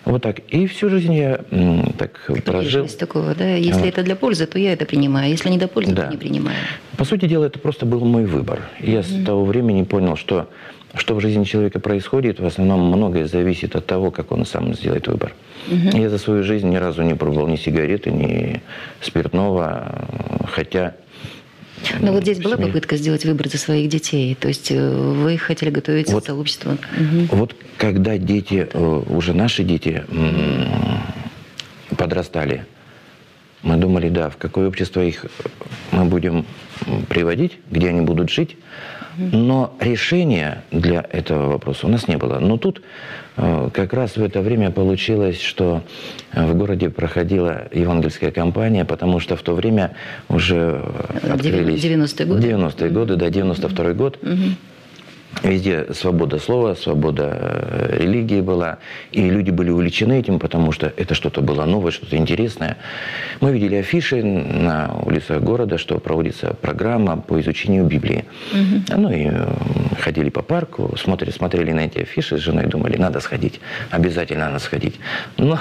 Вот 0.06 0.22
так. 0.22 0.40
И 0.50 0.68
всю 0.68 0.90
жизнь 0.90 1.14
я 1.14 1.40
м, 1.52 1.94
так 1.98 2.12
Кто 2.24 2.52
прожил. 2.52 2.88
такого, 2.88 3.36
да? 3.36 3.56
Если 3.56 3.82
вот. 3.82 3.90
это 3.90 4.04
для 4.04 4.16
пользы, 4.16 4.46
то 4.48 4.60
я 4.60 4.74
это 4.74 4.86
принимаю. 4.86 5.30
Если 5.30 5.50
не 5.50 5.58
для 5.58 5.70
пользы, 5.70 5.94
да. 5.94 6.08
то 6.08 6.12
не 6.12 6.18
принимаю. 6.18 6.58
По 6.98 7.06
сути 7.06 7.26
дела, 7.26 7.46
это 7.46 7.60
просто 7.60 7.86
был 7.86 8.04
мой 8.04 8.26
выбор. 8.26 8.60
Я 8.80 9.00
mm-hmm. 9.00 9.24
с 9.24 9.26
того 9.26 9.46
времени 9.46 9.84
понял, 9.84 10.18
что 10.18 10.50
что 10.96 11.14
в 11.14 11.22
жизни 11.22 11.44
человека 11.44 11.80
происходит, 11.80 12.40
в 12.40 12.46
основном 12.46 12.82
многое 12.82 13.28
зависит 13.28 13.76
от 13.76 13.86
того, 13.86 14.10
как 14.10 14.32
он 14.32 14.46
сам 14.46 14.74
сделает 14.74 15.08
выбор. 15.08 15.34
Угу. 15.68 15.98
Я 15.98 16.10
за 16.10 16.18
свою 16.18 16.44
жизнь 16.44 16.68
ни 16.68 16.78
разу 16.78 17.04
не 17.04 17.14
пробовал 17.14 17.48
ни 17.48 17.58
сигареты, 17.58 18.10
ни 18.10 18.62
спиртного, 19.00 20.08
хотя 20.48 20.96
но 22.00 22.12
вот 22.12 22.24
здесь 22.24 22.40
была 22.40 22.58
попытка 22.58 22.98
сделать 22.98 23.26
выбор 23.26 23.50
за 23.50 23.58
своих 23.58 23.90
детей. 23.90 24.36
То 24.36 24.48
есть 24.48 24.72
э, 24.72 24.90
вы 24.90 25.38
хотели 25.38 25.70
готовить 25.70 26.12
вот, 26.12 26.26
сообщество. 26.26 26.72
Угу. 26.72 27.36
Вот 27.36 27.56
когда 27.78 28.18
дети, 28.18 28.68
э, 28.72 29.04
уже 29.08 29.34
наши 29.34 29.64
дети 29.64 30.04
подрастали, 31.98 32.66
мы 33.62 33.78
думали, 33.78 34.10
да, 34.10 34.30
в 34.30 34.38
какое 34.38 34.68
общество 34.68 35.02
их 35.02 35.26
мы 35.92 36.06
будем 36.06 36.46
приводить, 37.10 37.60
где 37.70 37.90
они 37.90 38.02
будут 38.02 38.30
жить. 38.30 38.58
Но 39.32 39.76
решения 39.80 40.64
для 40.72 41.06
этого 41.10 41.50
вопроса 41.50 41.88
у 41.88 41.90
нас 41.90 42.08
не 42.08 42.18
было. 42.18 42.40
Но 42.40 42.58
тут 42.58 42.82
э, 43.38 43.70
как 43.74 43.94
раз 43.94 44.18
в 44.18 44.24
это 44.24 44.42
время 44.42 44.72
получилось, 44.72 45.42
что 45.42 45.84
э, 46.32 46.46
в 46.46 46.56
городе 46.56 46.90
проходила 46.90 47.68
евангельская 47.74 48.32
кампания, 48.32 48.86
потому 48.86 49.20
что 49.20 49.36
в 49.36 49.42
то 49.42 49.54
время 49.54 49.92
уже 50.30 50.82
открылись... 51.24 51.84
90-е 51.84 52.26
годы? 52.26 52.48
90-е 52.48 52.90
годы, 52.90 53.16
да, 53.16 53.28
92-й 53.28 53.94
год. 53.94 54.18
Угу. 54.22 54.36
Везде 55.44 55.94
свобода 55.94 56.40
слова, 56.40 56.74
свобода 56.74 57.30
э, 57.32 57.98
религии 58.00 58.42
была. 58.42 58.80
И 59.12 59.30
люди 59.30 59.52
были 59.52 59.70
увлечены 59.70 60.20
этим, 60.20 60.40
потому 60.40 60.72
что 60.72 60.92
это 60.98 61.14
что-то 61.14 61.42
было 61.42 61.66
новое, 61.66 61.92
что-то 61.92 62.18
интересное. 62.18 62.78
Мы 63.40 63.54
видели 63.54 63.76
афиши 63.76 64.24
на 64.24 64.92
улицах 65.06 65.42
города, 65.42 65.78
что 65.78 66.00
проводится 66.00 66.56
программа 66.56 67.18
по 67.18 67.40
изучению 67.40 67.86
Библии. 67.86 68.26
Угу. 68.52 68.98
Ну 68.98 69.12
и 69.12 69.32
ходили 70.00 70.30
по 70.30 70.42
парку, 70.42 70.96
смотрели, 70.98 71.32
смотрели 71.32 71.72
на 71.72 71.82
эти 71.82 72.00
афиши 72.00 72.38
с 72.38 72.42
женой, 72.42 72.66
думали, 72.66 72.98
надо 72.98 73.20
сходить, 73.20 73.62
обязательно 73.92 74.48
надо 74.48 74.60
сходить. 74.60 75.00
Но 75.38 75.60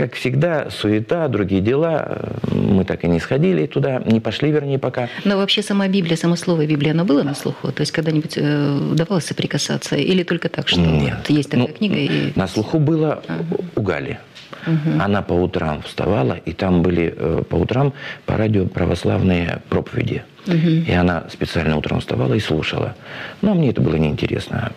как 0.00 0.14
всегда, 0.14 0.70
суета, 0.70 1.28
другие 1.28 1.60
дела. 1.60 2.18
Мы 2.50 2.86
так 2.86 3.04
и 3.04 3.06
не 3.06 3.20
сходили 3.20 3.66
туда, 3.66 4.00
не 4.06 4.18
пошли, 4.18 4.50
вернее, 4.50 4.78
пока. 4.78 5.10
Но 5.24 5.36
вообще 5.36 5.62
сама 5.62 5.88
Библия, 5.88 6.16
само 6.16 6.36
слово 6.36 6.64
Библия, 6.64 6.92
оно 6.92 7.04
было 7.04 7.22
на 7.22 7.34
слуху? 7.34 7.70
То 7.70 7.82
есть 7.82 7.92
когда-нибудь 7.92 8.38
э, 8.38 8.78
удавалось 8.92 9.26
соприкасаться? 9.26 9.96
Или 9.96 10.22
только 10.22 10.48
так, 10.48 10.68
что 10.68 10.80
Нет. 10.80 11.16
Вот 11.18 11.28
есть 11.28 11.50
такая 11.50 11.68
ну, 11.68 11.74
книга? 11.74 11.96
И... 11.96 12.32
На 12.34 12.48
слуху 12.48 12.78
было 12.78 13.22
ага. 13.28 13.44
у 13.76 13.82
Гали. 13.82 14.18
Угу. 14.66 15.02
Она 15.02 15.20
по 15.20 15.34
утрам 15.34 15.82
вставала, 15.82 16.38
и 16.46 16.52
там 16.54 16.80
были 16.80 17.14
э, 17.14 17.42
по 17.46 17.56
утрам 17.56 17.92
по 18.24 18.38
радио 18.38 18.64
православные 18.64 19.60
проповеди. 19.68 20.22
Угу. 20.46 20.88
И 20.88 20.92
она 20.92 21.24
специально 21.30 21.76
утром 21.76 22.00
вставала 22.00 22.32
и 22.32 22.40
слушала. 22.40 22.94
Но 23.42 23.52
мне 23.52 23.68
это 23.68 23.82
было 23.82 23.96
неинтересно 23.96 24.72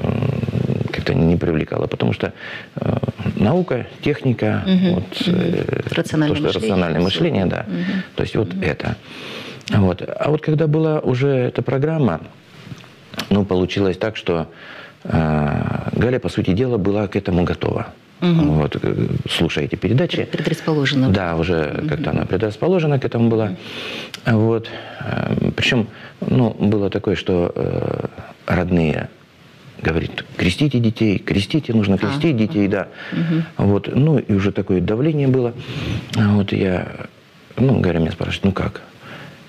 как-то 1.03 1.13
не 1.13 1.35
привлекало, 1.35 1.87
потому 1.87 2.13
что 2.13 2.33
э, 2.75 2.97
наука, 3.35 3.87
техника, 4.01 4.63
угу, 4.65 4.95
вот, 4.95 5.27
угу. 5.27 5.37
Рациональное 5.91 6.35
то, 6.41 6.49
что 6.49 6.59
мышление, 6.59 6.61
рациональное 6.61 7.01
мышление, 7.01 7.45
да. 7.45 7.65
Угу. 7.67 8.01
То 8.15 8.23
есть 8.23 8.35
вот 8.35 8.53
угу. 8.53 8.63
это. 8.63 8.95
Вот. 9.69 10.01
А 10.01 10.29
вот 10.29 10.41
когда 10.41 10.67
была 10.67 10.99
уже 10.99 11.27
эта 11.27 11.61
программа, 11.61 12.21
ну, 13.29 13.45
получилось 13.45 13.97
так, 13.97 14.15
что 14.15 14.47
э, 15.03 15.89
Галя, 15.91 16.19
по 16.19 16.29
сути 16.29 16.51
дела, 16.53 16.77
была 16.77 17.07
к 17.07 17.15
этому 17.15 17.43
готова. 17.43 17.87
Угу. 18.21 18.31
Вот, 18.31 18.77
э, 18.81 19.07
слушая 19.29 19.65
эти 19.65 19.75
передачи. 19.75 20.23
Предрасположена. 20.23 21.09
Да, 21.09 21.35
уже 21.35 21.79
угу. 21.79 21.89
как-то 21.89 22.11
она 22.11 22.25
предрасположена 22.25 22.99
к 22.99 23.05
этому 23.05 23.29
была. 23.29 23.51
Угу. 24.25 24.37
Вот. 24.37 24.69
Э, 25.01 25.51
Причем, 25.55 25.87
ну, 26.21 26.55
было 26.57 26.89
такое, 26.89 27.15
что 27.15 27.51
э, 27.53 28.05
родные 28.47 29.09
говорит, 29.83 30.25
крестите 30.37 30.79
детей, 30.79 31.19
крестите, 31.19 31.73
нужно 31.73 31.97
крестить 31.97 32.35
а, 32.35 32.37
детей, 32.37 32.67
да. 32.67 32.87
Угу. 33.11 33.65
Вот, 33.65 33.89
ну, 33.93 34.17
и 34.17 34.33
уже 34.33 34.51
такое 34.51 34.81
давление 34.81 35.27
было. 35.27 35.53
А 36.15 36.33
вот 36.33 36.51
я, 36.51 37.07
ну, 37.57 37.79
Гарри 37.79 37.99
меня 37.99 38.11
спрашивает, 38.11 38.45
ну 38.45 38.51
как? 38.53 38.81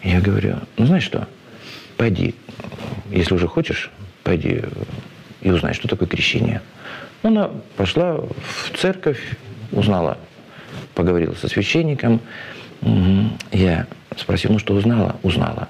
Я 0.03 0.21
говорю, 0.21 0.57
ну, 0.76 0.87
знаешь 0.87 1.05
что, 1.05 1.29
пойди, 1.97 2.35
если 3.11 3.35
уже 3.35 3.49
хочешь, 3.49 3.91
пойди 4.23 4.62
и 5.41 5.50
узнай, 5.50 5.73
что 5.75 5.88
такое 5.88 6.09
крещение. 6.09 6.61
Она 7.23 7.50
пошла 7.76 8.17
в 8.17 8.76
церковь, 8.76 9.21
узнала, 9.73 10.19
поговорила 10.95 11.35
со 11.35 11.49
священником. 11.49 12.21
Я 13.53 13.87
спросил, 14.17 14.53
ну 14.53 14.59
что 14.59 14.75
узнала? 14.75 15.17
Узнала. 15.23 15.69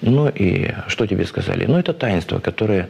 Ну 0.00 0.28
и 0.28 0.72
что 0.88 1.06
тебе 1.06 1.26
сказали? 1.26 1.66
Ну 1.66 1.78
это 1.78 1.92
таинство, 1.92 2.38
которое 2.38 2.88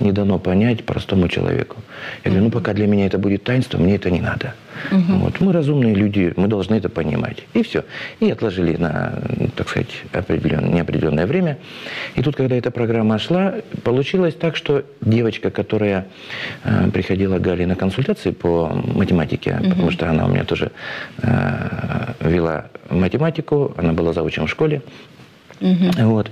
не 0.00 0.12
дано 0.12 0.38
понять 0.38 0.84
простому 0.84 1.28
человеку. 1.28 1.76
Я 2.24 2.30
говорю, 2.30 2.46
ну 2.46 2.50
пока 2.50 2.72
для 2.72 2.86
меня 2.86 3.06
это 3.06 3.18
будет 3.18 3.44
таинство, 3.44 3.78
мне 3.78 3.96
это 3.96 4.10
не 4.10 4.20
надо. 4.20 4.54
Угу. 4.90 5.18
Вот. 5.18 5.40
Мы 5.40 5.52
разумные 5.52 5.94
люди, 5.94 6.32
мы 6.36 6.48
должны 6.48 6.74
это 6.74 6.88
понимать. 6.88 7.44
И 7.54 7.62
все. 7.62 7.84
И 8.20 8.30
отложили 8.30 8.76
на, 8.76 9.12
так 9.56 9.68
сказать, 9.68 9.90
определенное, 10.12 10.70
неопределенное 10.70 11.26
время. 11.26 11.58
И 12.14 12.22
тут, 12.22 12.36
когда 12.36 12.56
эта 12.56 12.70
программа 12.70 13.18
шла, 13.18 13.54
получилось 13.84 14.34
так, 14.34 14.56
что 14.56 14.84
девочка, 15.00 15.50
которая 15.50 16.06
э, 16.64 16.90
приходила 16.90 17.38
к 17.38 17.42
Гале 17.42 17.66
на 17.66 17.76
консультации 17.76 18.30
по 18.30 18.68
математике, 18.68 19.58
угу. 19.60 19.70
потому 19.70 19.90
что 19.90 20.08
она 20.08 20.26
у 20.26 20.28
меня 20.28 20.44
тоже 20.44 20.72
э, 21.22 22.14
вела 22.20 22.66
математику, 22.88 23.74
она 23.76 23.92
была 23.92 24.12
заучем 24.12 24.46
в 24.46 24.50
школе. 24.50 24.82
Угу. 25.60 26.06
Вот. 26.08 26.30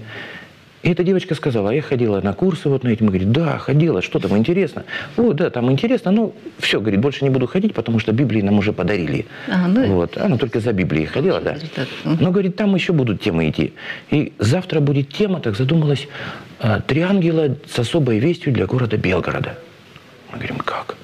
И 0.82 0.90
эта 0.90 1.02
девочка 1.02 1.35
сказала, 1.35 1.70
а 1.70 1.75
я 1.75 1.82
ходила 1.82 2.20
на 2.20 2.32
курсы 2.32 2.68
вот 2.68 2.85
на 2.85 2.88
эти. 2.88 3.02
Мы 3.02 3.08
говорим, 3.08 3.32
да, 3.32 3.58
ходила, 3.58 4.00
что 4.00 4.18
там 4.20 4.37
интересно. 4.37 4.85
О, 5.16 5.32
да, 5.32 5.50
там 5.50 5.70
интересно, 5.73 6.12
ну, 6.12 6.35
все, 6.58 6.80
говорит, 6.80 7.00
больше 7.00 7.25
не 7.25 7.30
буду 7.30 7.47
ходить, 7.47 7.75
потому 7.75 7.99
что 7.99 8.12
Библии 8.12 8.42
нам 8.42 8.58
уже 8.58 8.73
подарили. 8.73 9.26
А, 9.49 9.66
ну, 9.66 9.87
вот. 9.94 10.16
Она 10.16 10.37
только 10.37 10.61
за 10.61 10.73
Библией 10.73 11.06
ходила, 11.06 11.40
да. 11.40 11.56
Но, 12.04 12.30
говорит, 12.30 12.56
там 12.56 12.75
еще 12.75 12.92
будут 12.92 13.20
темы 13.20 13.50
идти. 13.50 13.73
И 14.11 14.32
завтра 14.38 14.80
будет 14.80 15.08
тема, 15.08 15.40
так 15.40 15.56
задумалась, 15.56 16.06
а, 16.61 16.80
«Три 16.80 17.00
ангела 17.00 17.56
с 17.68 17.78
особой 17.78 18.18
вестью 18.18 18.52
для 18.52 18.66
города 18.66 18.97
Белгорода». 18.97 19.58
Мы 20.32 20.38
говорим, 20.38 20.58
как? 20.58 20.97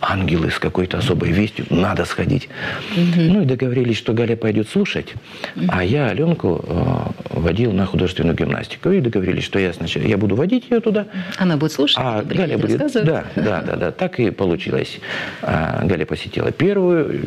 Ангелы 0.00 0.50
с 0.50 0.58
какой-то 0.58 0.98
особой 0.98 1.30
вестью, 1.30 1.66
надо 1.70 2.04
сходить. 2.04 2.48
Угу. 2.96 3.20
Ну 3.20 3.42
и 3.42 3.44
договорились, 3.44 3.96
что 3.96 4.12
Галя 4.12 4.36
пойдет 4.36 4.68
слушать, 4.68 5.14
угу. 5.56 5.66
а 5.68 5.84
я 5.84 6.08
Аленку 6.08 6.64
э, 6.66 7.38
водил 7.38 7.72
на 7.72 7.86
художественную 7.86 8.36
гимнастику. 8.36 8.90
И 8.90 9.00
договорились, 9.00 9.44
что 9.44 9.58
я 9.58 9.72
сначала 9.72 10.04
я 10.04 10.16
буду 10.16 10.34
водить 10.34 10.66
ее 10.70 10.80
туда. 10.80 11.06
Она 11.38 11.56
будет 11.56 11.72
слушать, 11.72 11.98
а 12.00 12.22
Галя 12.22 12.58
будет. 12.58 12.78
Да, 12.78 13.24
да, 13.36 13.62
да, 13.62 13.76
да. 13.76 13.92
Так 13.92 14.20
и 14.20 14.30
получилось. 14.30 14.98
А, 15.42 15.84
Галя 15.84 16.06
посетила 16.06 16.50
первую 16.52 17.10
э, 17.10 17.18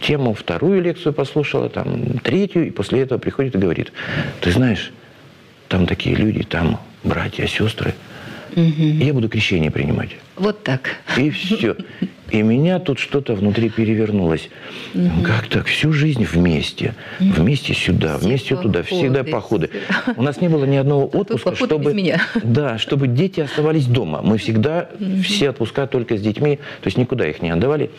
тему, 0.00 0.34
вторую 0.34 0.82
лекцию 0.82 1.12
послушала, 1.12 1.68
там 1.68 2.18
третью, 2.18 2.66
и 2.66 2.70
после 2.70 3.02
этого 3.02 3.18
приходит 3.18 3.54
и 3.54 3.58
говорит: 3.58 3.92
Ты 4.40 4.50
знаешь, 4.52 4.92
там 5.68 5.86
такие 5.86 6.16
люди, 6.16 6.42
там 6.42 6.80
братья, 7.02 7.46
сестры. 7.46 7.94
Угу. 8.52 8.82
Я 9.00 9.12
буду 9.12 9.28
крещение 9.28 9.70
принимать. 9.70 10.10
Вот 10.36 10.62
так. 10.64 10.96
И 11.16 11.30
все. 11.30 11.76
И 12.30 12.42
меня 12.42 12.80
тут 12.80 12.98
что-то 12.98 13.34
внутри 13.34 13.68
перевернулось. 13.68 14.48
Угу. 14.94 15.22
Как 15.24 15.46
так? 15.46 15.66
Всю 15.66 15.92
жизнь 15.92 16.24
вместе. 16.24 16.94
Вместе 17.20 17.74
сюда, 17.74 18.18
Все 18.18 18.26
вместе 18.26 18.54
походы. 18.56 18.68
туда. 18.68 18.82
Всегда 18.82 19.24
походы. 19.24 19.70
У 20.16 20.22
нас 20.22 20.40
не 20.40 20.48
было 20.48 20.64
ни 20.64 20.76
одного 20.76 21.06
отпуска, 21.06 21.54
чтобы, 21.54 21.94
меня. 21.94 22.20
Да, 22.42 22.78
чтобы 22.78 23.06
дети 23.06 23.40
оставались 23.40 23.86
дома. 23.86 24.22
Мы 24.22 24.38
всегда 24.38 24.88
угу. 24.98 25.22
все 25.22 25.50
отпуска 25.50 25.86
только 25.86 26.16
с 26.16 26.20
детьми. 26.20 26.56
То 26.56 26.86
есть 26.86 26.98
никуда 26.98 27.28
их 27.28 27.40
не 27.40 27.50
отдавали. 27.50 27.90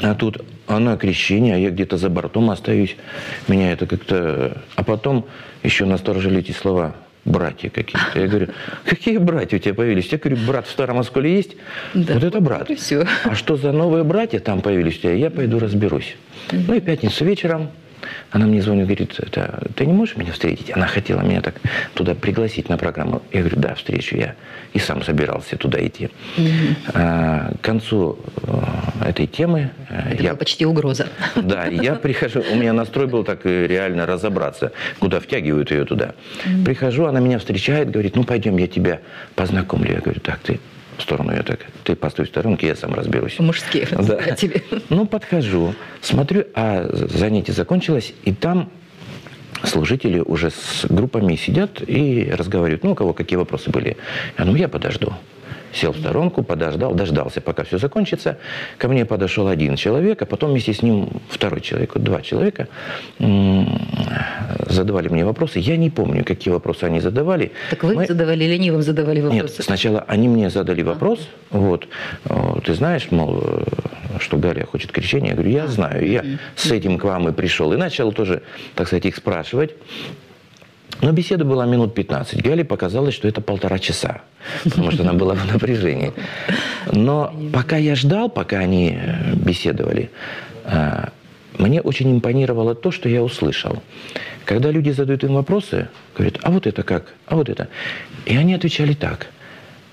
А 0.00 0.16
тут 0.16 0.44
она 0.66 0.96
крещение, 0.96 1.54
а 1.54 1.58
я 1.58 1.70
где-то 1.70 1.98
за 1.98 2.08
бортом 2.08 2.50
остаюсь. 2.50 2.96
Меня 3.46 3.72
это 3.72 3.86
как-то... 3.86 4.62
А 4.74 4.82
потом 4.82 5.26
еще 5.62 5.84
насторожили 5.84 6.40
эти 6.40 6.50
слова 6.50 6.96
братья 7.24 7.70
какие-то. 7.70 8.18
Я 8.18 8.26
говорю, 8.26 8.48
какие 8.84 9.18
братья 9.18 9.56
у 9.56 9.60
тебя 9.60 9.74
появились? 9.74 10.06
Я 10.06 10.18
говорю, 10.18 10.36
брат 10.46 10.66
в 10.66 10.70
Старом 10.70 10.98
Осколе 10.98 11.34
есть? 11.34 11.56
Да, 11.94 12.14
вот 12.14 12.24
это 12.24 12.40
брат. 12.40 12.70
И 12.70 12.74
все. 12.74 13.06
А 13.24 13.34
что 13.34 13.56
за 13.56 13.72
новые 13.72 14.04
братья 14.04 14.38
там 14.38 14.60
появились 14.60 14.98
у 14.98 15.02
тебя? 15.02 15.12
Я 15.12 15.30
пойду 15.30 15.58
разберусь. 15.58 16.16
Ну 16.50 16.74
и 16.74 16.80
пятницу 16.80 17.24
вечером 17.24 17.70
она 18.30 18.46
мне 18.46 18.62
звонит, 18.62 18.86
говорит, 18.86 19.14
это, 19.18 19.62
ты 19.74 19.86
не 19.86 19.92
можешь 19.92 20.16
меня 20.16 20.32
встретить? 20.32 20.74
Она 20.74 20.86
хотела 20.86 21.20
меня 21.20 21.40
так 21.40 21.54
туда 21.94 22.14
пригласить 22.14 22.68
на 22.68 22.76
программу. 22.76 23.22
Я 23.32 23.40
говорю, 23.40 23.56
да, 23.58 23.74
встречу 23.74 24.16
я. 24.16 24.34
И 24.72 24.78
сам 24.78 25.02
собирался 25.02 25.56
туда 25.56 25.84
идти. 25.86 26.10
Угу. 26.36 26.46
А, 26.94 27.52
к 27.60 27.60
концу 27.60 28.18
э, 28.42 29.08
этой 29.08 29.26
темы... 29.26 29.70
Э, 29.90 30.12
это 30.14 30.22
я, 30.22 30.34
почти 30.34 30.64
угроза. 30.64 31.08
Да, 31.36 31.66
я 31.66 31.94
прихожу, 32.02 32.42
у 32.50 32.56
меня 32.56 32.72
настрой 32.72 33.06
был 33.06 33.24
так 33.24 33.44
э, 33.44 33.66
реально 33.66 34.06
разобраться, 34.06 34.72
куда 34.98 35.20
втягивают 35.20 35.70
ее 35.70 35.84
туда. 35.84 36.14
Угу. 36.46 36.64
Прихожу, 36.64 37.06
она 37.06 37.20
меня 37.20 37.38
встречает, 37.38 37.90
говорит, 37.90 38.16
ну 38.16 38.24
пойдем, 38.24 38.56
я 38.56 38.66
тебя 38.66 39.00
познакомлю. 39.34 39.92
Я 39.92 40.00
говорю, 40.00 40.20
так, 40.20 40.38
ты 40.38 40.58
в 40.98 41.02
сторону 41.02 41.32
ее 41.32 41.42
так. 41.42 41.60
Ты 41.84 41.96
постой 41.96 42.26
в 42.26 42.28
сторонке, 42.28 42.66
я 42.66 42.76
сам 42.76 42.94
разберусь. 42.94 43.38
Мужские 43.38 43.86
да. 43.90 44.20
тебе. 44.36 44.62
Ну, 44.88 45.06
подхожу, 45.06 45.74
смотрю, 46.00 46.44
а 46.54 46.88
занятие 46.92 47.52
закончилось, 47.52 48.14
и 48.24 48.32
там 48.32 48.70
служители 49.64 50.20
уже 50.20 50.50
с 50.50 50.86
группами 50.88 51.36
сидят 51.36 51.82
и 51.86 52.30
разговаривают. 52.32 52.84
Ну, 52.84 52.92
у 52.92 52.94
кого 52.94 53.12
какие 53.12 53.36
вопросы 53.36 53.70
были. 53.70 53.96
Я 54.38 54.44
ну, 54.44 54.54
я 54.56 54.68
подожду 54.68 55.14
сел 55.72 55.92
в 55.92 55.98
сторонку, 55.98 56.42
подождал, 56.42 56.94
дождался, 56.94 57.40
пока 57.40 57.64
все 57.64 57.78
закончится. 57.78 58.38
Ко 58.78 58.88
мне 58.88 59.04
подошел 59.04 59.48
один 59.48 59.76
человек, 59.76 60.22
а 60.22 60.26
потом 60.26 60.50
вместе 60.50 60.72
с 60.72 60.82
ним 60.82 61.08
второй 61.28 61.60
человек, 61.60 61.94
вот 61.94 62.04
два 62.04 62.22
человека 62.22 62.68
задавали 64.68 65.08
мне 65.08 65.24
вопросы. 65.24 65.58
Я 65.58 65.76
не 65.76 65.90
помню, 65.90 66.24
какие 66.24 66.52
вопросы 66.52 66.84
они 66.84 67.00
задавали. 67.00 67.52
Так 67.70 67.84
вы 67.84 67.94
Мы... 67.94 68.06
задавали 68.06 68.44
или 68.44 68.54
они 68.54 68.70
вам 68.70 68.82
задавали 68.82 69.20
вопросы? 69.20 69.54
Нет, 69.56 69.64
сначала 69.64 70.04
они 70.06 70.28
мне 70.28 70.50
задали 70.50 70.82
вопрос. 70.82 71.28
А. 71.50 71.58
Вот, 71.58 71.88
ты 72.64 72.74
знаешь, 72.74 73.10
мол, 73.10 73.42
что 74.18 74.36
Галя 74.36 74.66
хочет 74.66 74.92
крещения? 74.92 75.30
Я 75.30 75.34
говорю, 75.34 75.50
я 75.50 75.66
знаю, 75.66 76.08
я 76.08 76.24
с 76.56 76.70
этим 76.70 76.98
к 76.98 77.04
вам 77.04 77.28
и 77.28 77.32
пришел. 77.32 77.72
И 77.72 77.76
начал 77.76 78.12
тоже, 78.12 78.42
так 78.74 78.86
сказать, 78.86 79.06
их 79.06 79.16
спрашивать. 79.16 79.74
Но 81.02 81.10
беседа 81.10 81.44
была 81.44 81.66
минут 81.66 81.94
15. 81.94 82.40
Гале 82.42 82.64
показалось, 82.64 83.14
что 83.14 83.26
это 83.26 83.40
полтора 83.40 83.80
часа, 83.80 84.22
потому 84.64 84.92
что 84.92 85.02
она 85.02 85.12
была 85.12 85.34
в 85.34 85.52
напряжении. 85.52 86.12
Но 86.92 87.34
пока 87.52 87.76
я 87.76 87.96
ждал, 87.96 88.30
пока 88.30 88.58
они 88.58 88.96
э, 88.96 89.34
беседовали, 89.34 90.10
э, 90.64 91.06
мне 91.58 91.80
очень 91.80 92.12
импонировало 92.12 92.76
то, 92.76 92.92
что 92.92 93.08
я 93.08 93.20
услышал. 93.20 93.82
Когда 94.44 94.70
люди 94.70 94.90
задают 94.90 95.24
им 95.24 95.34
вопросы, 95.34 95.88
говорят, 96.14 96.38
а 96.42 96.52
вот 96.52 96.68
это 96.68 96.84
как, 96.84 97.14
а 97.26 97.34
вот 97.34 97.48
это. 97.48 97.66
И 98.24 98.36
они 98.36 98.54
отвечали 98.54 98.94
так. 98.94 99.26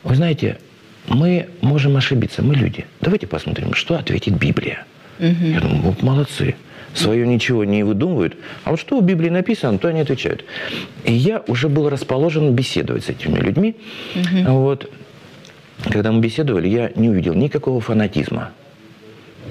Вы 0.04 0.16
знаете, 0.16 0.60
мы 1.08 1.50
можем 1.62 1.98
ошибиться, 1.98 2.44
мы 2.44 2.54
люди. 2.54 2.86
Давайте 3.02 3.26
посмотрим, 3.26 3.74
что 3.74 3.96
ответит 3.96 4.36
Библия. 4.36 4.86
Угу. 5.18 5.46
Я 5.46 5.60
думаю, 5.60 5.82
вот 5.82 6.04
молодцы 6.04 6.56
свое 6.94 7.28
ничего 7.28 7.64
не 7.64 7.84
выдумывают. 7.84 8.36
А 8.64 8.72
вот 8.72 8.80
что 8.80 9.00
в 9.00 9.04
Библии 9.04 9.30
написано, 9.30 9.78
то 9.78 9.88
они 9.88 10.02
отвечают. 10.02 10.46
И 11.04 11.14
я 11.14 11.44
уже 11.48 11.70
был 11.70 11.90
расположен 11.90 12.54
беседовать 12.54 13.06
с 13.06 13.10
этими 13.10 13.40
людьми. 13.40 13.76
Угу. 14.16 14.52
Вот. 14.54 14.92
Когда 15.90 16.12
мы 16.12 16.20
беседовали, 16.20 16.68
я 16.68 16.92
не 16.96 17.10
увидел 17.10 17.34
никакого 17.34 17.80
фанатизма. 17.80 18.52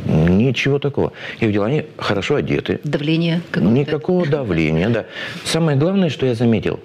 Ничего 0.05 0.79
такого. 0.79 1.13
Я 1.41 1.49
видел, 1.49 1.65
они 1.65 1.87
хорошо 1.97 2.37
одеты. 2.37 2.81
Давление 2.85 3.41
какое-то. 3.51 3.75
Никакого 3.75 4.27
давления, 4.27 4.89
да. 4.91 5.07
Самое 5.45 5.77
главное, 5.77 6.09
что 6.11 6.27
я 6.27 6.35
заметил, 6.35 6.81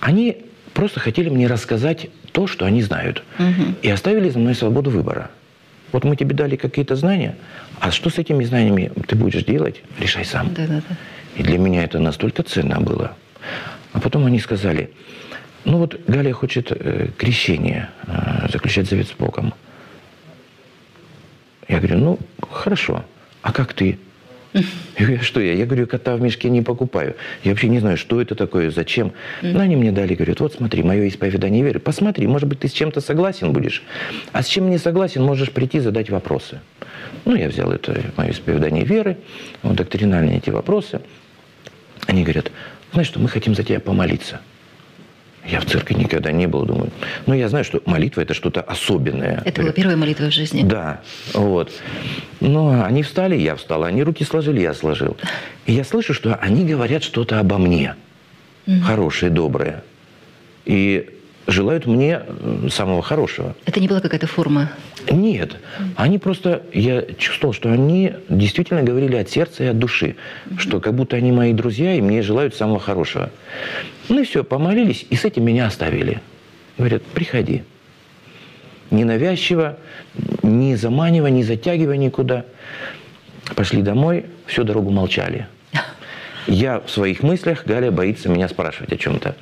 они 0.00 0.38
просто 0.74 1.00
хотели 1.00 1.28
мне 1.28 1.46
рассказать 1.46 2.08
то, 2.32 2.46
что 2.46 2.66
они 2.66 2.82
знают. 2.82 3.22
Угу. 3.38 3.74
И 3.82 3.90
оставили 3.90 4.28
за 4.28 4.38
мной 4.38 4.54
свободу 4.54 4.90
выбора. 4.90 5.30
Вот 5.92 6.04
мы 6.04 6.16
тебе 6.16 6.34
дали 6.34 6.56
какие-то 6.56 6.96
знания, 6.96 7.36
а 7.80 7.90
что 7.90 8.10
с 8.10 8.18
этими 8.18 8.44
знаниями 8.44 8.90
ты 9.06 9.16
будешь 9.16 9.44
делать, 9.44 9.82
решай 9.98 10.24
сам. 10.24 10.52
Да, 10.54 10.66
да, 10.66 10.82
да. 10.88 10.96
И 11.36 11.42
для 11.42 11.58
меня 11.58 11.84
это 11.84 11.98
настолько 11.98 12.42
ценно 12.42 12.80
было. 12.80 13.16
А 13.92 14.00
потом 14.00 14.26
они 14.26 14.40
сказали, 14.40 14.90
ну 15.64 15.78
вот 15.78 16.00
Галя 16.06 16.32
хочет 16.32 16.70
э, 16.70 17.08
крещение, 17.16 17.90
э, 18.06 18.48
заключать 18.50 18.88
завет 18.88 19.08
с 19.08 19.12
Богом. 19.12 19.54
Я 21.68 21.78
говорю, 21.78 21.98
ну 21.98 22.18
хорошо, 22.50 23.04
а 23.42 23.52
как 23.52 23.72
ты? 23.74 23.98
Я 24.98 25.06
говорю, 25.06 25.22
что 25.22 25.40
я? 25.40 25.52
Я 25.52 25.66
говорю, 25.66 25.86
кота 25.86 26.16
в 26.16 26.20
мешке 26.20 26.48
не 26.48 26.62
покупаю. 26.62 27.14
Я 27.44 27.50
вообще 27.50 27.68
не 27.68 27.78
знаю, 27.78 27.96
что 27.96 28.20
это 28.20 28.34
такое, 28.34 28.70
зачем. 28.70 29.12
Но 29.42 29.60
они 29.60 29.76
мне 29.76 29.92
дали, 29.92 30.14
говорят, 30.14 30.40
вот 30.40 30.54
смотри, 30.54 30.82
мое 30.82 31.08
исповедание 31.08 31.62
веры. 31.62 31.78
Посмотри, 31.78 32.26
может 32.26 32.48
быть, 32.48 32.60
ты 32.60 32.68
с 32.68 32.72
чем-то 32.72 33.00
согласен 33.00 33.52
будешь. 33.52 33.82
А 34.32 34.42
с 34.42 34.46
чем 34.46 34.70
не 34.70 34.78
согласен, 34.78 35.22
можешь 35.22 35.50
прийти 35.50 35.80
задать 35.80 36.08
вопросы. 36.10 36.60
Ну, 37.24 37.34
я 37.34 37.48
взял 37.48 37.70
это 37.70 38.00
мое 38.16 38.30
исповедание 38.30 38.84
веры, 38.84 39.18
вот, 39.62 39.76
доктринальные 39.76 40.38
эти 40.38 40.50
вопросы. 40.50 41.00
Они 42.06 42.22
говорят, 42.22 42.50
знаешь 42.92 43.08
что, 43.08 43.20
мы 43.20 43.28
хотим 43.28 43.54
за 43.54 43.62
тебя 43.62 43.80
помолиться. 43.80 44.40
Я 45.48 45.60
в 45.60 45.66
церкви 45.66 45.94
никогда 45.94 46.32
не 46.32 46.46
был, 46.46 46.64
думаю. 46.64 46.90
Но 47.26 47.34
я 47.34 47.48
знаю, 47.48 47.64
что 47.64 47.80
молитва– 47.86 48.20
это 48.22 48.34
что-то 48.34 48.60
особенное. 48.60 49.42
Это 49.44 49.62
была 49.62 49.72
первая 49.72 49.96
молитва 49.96 50.26
в 50.26 50.32
жизни? 50.32 50.62
Да. 50.62 51.00
Вот. 51.34 51.72
Но 52.40 52.82
они 52.84 53.02
встали, 53.02 53.36
я 53.36 53.54
встал. 53.54 53.84
Они 53.84 54.02
руки 54.02 54.24
сложили, 54.24 54.60
я 54.60 54.74
сложил. 54.74 55.16
И 55.66 55.72
я 55.72 55.84
слышу, 55.84 56.14
что 56.14 56.34
они 56.34 56.64
говорят 56.64 57.04
что-то 57.04 57.38
обо 57.38 57.58
мне. 57.58 57.94
Угу. 58.66 58.80
Хорошее, 58.80 59.30
доброе. 59.30 59.84
И 60.64 61.15
желают 61.46 61.86
мне 61.86 62.22
самого 62.70 63.02
хорошего. 63.02 63.54
Это 63.64 63.80
не 63.80 63.88
была 63.88 64.00
какая-то 64.00 64.26
форма? 64.26 64.70
Нет. 65.10 65.56
Они 65.94 66.18
просто, 66.18 66.62
я 66.72 67.02
чувствовал, 67.18 67.54
что 67.54 67.70
они 67.70 68.12
действительно 68.28 68.82
говорили 68.82 69.16
от 69.16 69.30
сердца 69.30 69.64
и 69.64 69.66
от 69.68 69.78
души. 69.78 70.16
Mm-hmm. 70.46 70.58
Что 70.58 70.80
как 70.80 70.94
будто 70.94 71.16
они 71.16 71.32
мои 71.32 71.52
друзья 71.52 71.94
и 71.94 72.00
мне 72.00 72.22
желают 72.22 72.54
самого 72.54 72.80
хорошего. 72.80 73.30
Ну 74.08 74.20
и 74.20 74.24
все, 74.24 74.44
помолились, 74.44 75.06
и 75.08 75.16
с 75.16 75.24
этим 75.24 75.44
меня 75.44 75.66
оставили. 75.66 76.20
Говорят, 76.78 77.02
приходи. 77.02 77.62
Ненавязчиво, 78.90 79.78
не 80.42 80.76
заманивая, 80.76 81.30
не 81.30 81.42
затягивая 81.42 81.96
никуда. 81.96 82.44
Пошли 83.54 83.82
домой, 83.82 84.26
всю 84.46 84.64
дорогу 84.64 84.90
молчали. 84.90 85.46
Я 86.46 86.80
в 86.80 86.90
своих 86.90 87.22
мыслях, 87.22 87.64
Галя 87.66 87.90
боится 87.90 88.28
меня 88.28 88.48
спрашивать 88.48 88.92
о 88.92 88.96
чем-то. 88.96 89.34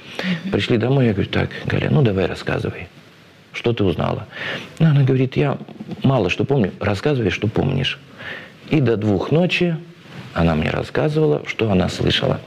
Пришли 0.51 0.79
домой, 0.79 1.07
я 1.07 1.13
говорю, 1.13 1.29
так, 1.29 1.51
Галя, 1.67 1.89
ну 1.91 2.03
давай 2.03 2.27
рассказывай. 2.27 2.89
Что 3.53 3.73
ты 3.73 3.85
узнала? 3.85 4.27
Ну, 4.79 4.87
она 4.87 5.03
говорит, 5.03 5.37
я 5.37 5.59
мало 6.03 6.31
что 6.31 6.45
помню. 6.45 6.73
Рассказывай, 6.81 7.31
что 7.31 7.47
помнишь. 7.47 8.01
И 8.71 8.81
до 8.81 8.97
двух 8.97 9.31
ночи 9.31 9.77
она 10.33 10.55
мне 10.55 10.71
рассказывала, 10.71 11.43
что 11.47 11.71
она 11.71 11.89
слышала. 11.89 12.41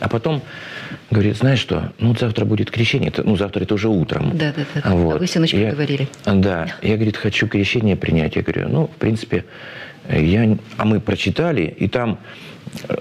А 0.00 0.08
потом 0.08 0.42
говорит, 1.10 1.36
знаешь 1.36 1.58
что, 1.58 1.92
ну 1.98 2.16
завтра 2.16 2.44
будет 2.44 2.70
крещение, 2.70 3.12
ну 3.16 3.36
завтра 3.36 3.64
это 3.64 3.74
уже 3.74 3.88
утром. 3.88 4.36
Да, 4.38 4.54
да, 4.56 4.64
да. 4.74 4.90
Вот. 4.94 5.16
А 5.16 5.18
вы 5.18 5.26
всю 5.26 5.40
ночь 5.40 5.52
я, 5.52 5.72
говорили. 5.72 6.08
Да, 6.24 6.68
я, 6.82 6.94
говорит, 6.94 7.16
хочу 7.16 7.48
крещение 7.48 7.96
принять. 7.96 8.36
Я 8.36 8.42
говорю, 8.42 8.68
ну, 8.68 8.86
в 8.86 8.96
принципе, 8.96 9.44
я, 10.08 10.56
а 10.76 10.84
мы 10.84 11.00
прочитали, 11.00 11.62
и 11.62 11.88
там, 11.88 12.18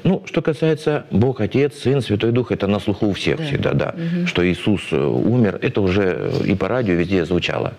ну, 0.04 0.24
что 0.26 0.42
касается 0.42 1.06
Бог, 1.12 1.42
Отец, 1.42 1.76
Сын, 1.80 2.02
Святой 2.02 2.32
Дух, 2.32 2.52
это 2.52 2.68
на 2.68 2.80
слуху 2.80 3.08
у 3.08 3.14
всех 3.14 3.38
да. 3.38 3.44
всегда, 3.44 3.74
да. 3.74 3.96
Угу. 3.96 4.28
Что 4.28 4.48
Иисус 4.48 4.82
э, 4.92 4.98
умер, 4.98 5.60
это 5.62 5.82
уже 5.82 6.32
и 6.46 6.56
по 6.56 6.68
радио 6.68 6.96
везде 6.96 7.26
звучало. 7.26 7.74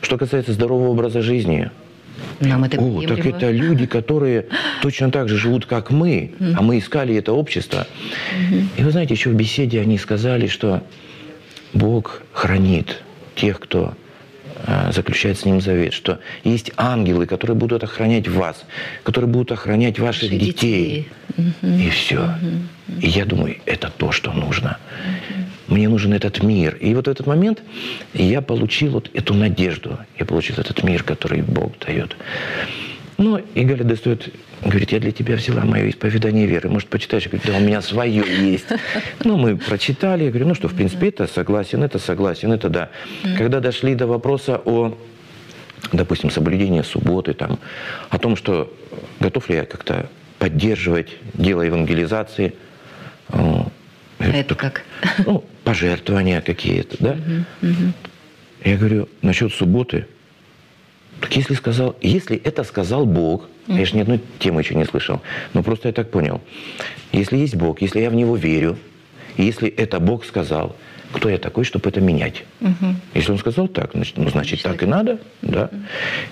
Что 0.00 0.16
касается 0.16 0.52
здорового 0.52 0.88
образа 0.88 1.22
жизни, 1.22 1.70
нам 2.40 2.64
это 2.64 2.80
О, 2.80 3.02
так 3.02 3.24
это 3.24 3.50
люди, 3.50 3.86
которые 3.86 4.46
точно 4.82 5.10
так 5.10 5.28
же 5.28 5.36
живут, 5.36 5.66
как 5.66 5.90
мы, 5.90 6.32
mm 6.38 6.54
а 6.56 6.62
мы 6.62 6.78
искали 6.78 7.14
это 7.16 7.32
общество. 7.32 7.86
mm 8.50 8.64
И 8.76 8.82
вы 8.82 8.90
знаете, 8.90 9.14
еще 9.14 9.30
в 9.30 9.34
беседе 9.34 9.80
они 9.80 9.98
сказали, 9.98 10.46
что 10.46 10.82
Бог 11.72 12.22
хранит 12.32 13.02
тех, 13.34 13.60
кто 13.60 13.94
заключает 14.92 15.38
с 15.38 15.44
ним 15.44 15.60
завет, 15.60 15.92
что 15.92 16.18
есть 16.44 16.72
ангелы, 16.76 17.26
которые 17.26 17.56
будут 17.56 17.84
охранять 17.84 18.28
вас, 18.28 18.64
которые 19.02 19.30
будут 19.30 19.52
охранять 19.52 19.98
ваших 19.98 20.30
Ваши 20.30 20.38
детей. 20.38 21.08
детей. 21.36 21.84
И 21.86 21.90
все. 21.90 22.24
Угу. 22.24 23.00
И 23.00 23.08
я 23.08 23.24
думаю, 23.24 23.56
это 23.66 23.92
то, 23.96 24.12
что 24.12 24.32
нужно. 24.32 24.78
Угу. 25.68 25.74
Мне 25.74 25.88
нужен 25.88 26.12
этот 26.12 26.42
мир. 26.42 26.76
И 26.76 26.94
вот 26.94 27.06
в 27.06 27.10
этот 27.10 27.26
момент 27.26 27.62
я 28.14 28.40
получил 28.40 28.92
вот 28.92 29.10
эту 29.12 29.34
надежду. 29.34 29.98
Я 30.18 30.24
получил 30.24 30.56
этот 30.58 30.82
мир, 30.82 31.02
который 31.02 31.42
Бог 31.42 31.78
дает. 31.78 32.16
Ну, 33.18 33.36
и 33.36 33.64
Галя 33.64 33.84
достает, 33.84 34.32
говорит, 34.62 34.92
я 34.92 35.00
для 35.00 35.12
тебя 35.12 35.36
взяла 35.36 35.64
мое 35.64 35.90
исповедание 35.90 36.46
веры. 36.46 36.68
Может, 36.68 36.88
почитаешь? 36.88 37.24
Я 37.24 37.30
говорю, 37.30 37.52
да, 37.52 37.58
у 37.58 37.60
меня 37.60 37.82
свое 37.82 38.24
есть. 38.26 38.66
Ну, 39.24 39.36
мы 39.36 39.56
прочитали. 39.56 40.24
Я 40.24 40.30
говорю, 40.30 40.48
ну 40.48 40.54
что, 40.54 40.68
в 40.68 40.74
принципе, 40.74 41.08
это 41.08 41.26
согласен, 41.26 41.82
это 41.82 41.98
согласен, 41.98 42.52
это 42.52 42.68
да. 42.68 42.90
Когда 43.36 43.60
дошли 43.60 43.94
до 43.94 44.06
вопроса 44.06 44.60
о, 44.64 44.96
допустим, 45.92 46.30
соблюдении 46.30 46.82
субботы, 46.82 47.34
там, 47.34 47.58
о 48.10 48.18
том, 48.18 48.36
что 48.36 48.72
готов 49.20 49.48
ли 49.48 49.56
я 49.56 49.64
как-то 49.64 50.08
поддерживать 50.38 51.08
дело 51.34 51.62
евангелизации. 51.62 52.54
А 53.28 53.66
это 54.18 54.54
как? 54.54 54.82
Ну, 55.24 55.44
пожертвования 55.64 56.40
какие-то, 56.40 56.96
да? 57.00 57.16
Я 58.64 58.76
говорю, 58.76 59.08
насчет 59.22 59.52
субботы– 59.52 60.06
так 61.20 61.34
если 61.34 61.54
сказал, 61.54 61.96
если 62.00 62.36
это 62.36 62.64
сказал 62.64 63.06
Бог, 63.06 63.48
я 63.68 63.84
же 63.84 63.96
ни 63.96 64.00
одной 64.00 64.20
темы 64.38 64.62
еще 64.62 64.74
не 64.74 64.84
слышал, 64.84 65.20
но 65.54 65.62
просто 65.62 65.88
я 65.88 65.92
так 65.92 66.10
понял. 66.10 66.40
Если 67.12 67.36
есть 67.36 67.56
Бог, 67.56 67.80
если 67.82 68.00
я 68.00 68.10
в 68.10 68.14
Него 68.14 68.36
верю, 68.36 68.78
если 69.36 69.68
это 69.68 70.00
Бог 70.00 70.24
сказал, 70.24 70.76
кто 71.12 71.28
я 71.30 71.38
такой, 71.38 71.64
чтобы 71.64 71.88
это 71.88 72.00
менять? 72.00 72.44
Угу. 72.60 72.94
Если 73.14 73.32
он 73.32 73.38
сказал 73.38 73.68
так, 73.68 73.92
значит, 73.94 74.18
ну, 74.18 74.28
значит 74.28 74.62
так 74.62 74.82
и 74.82 74.86
надо. 74.86 75.18
Да? 75.40 75.64
Угу. 75.64 75.76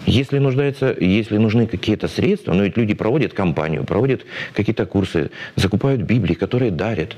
Если, 0.06 0.38
нуждается, 0.38 0.94
если 0.98 1.38
нужны 1.38 1.66
какие-то 1.66 2.08
средства, 2.08 2.52
но 2.52 2.64
ведь 2.64 2.76
люди 2.76 2.92
проводят 2.92 3.32
кампанию, 3.32 3.84
проводят 3.84 4.26
какие-то 4.52 4.84
курсы, 4.84 5.30
закупают 5.54 6.02
Библии, 6.02 6.34
которые 6.34 6.70
дарят. 6.70 7.16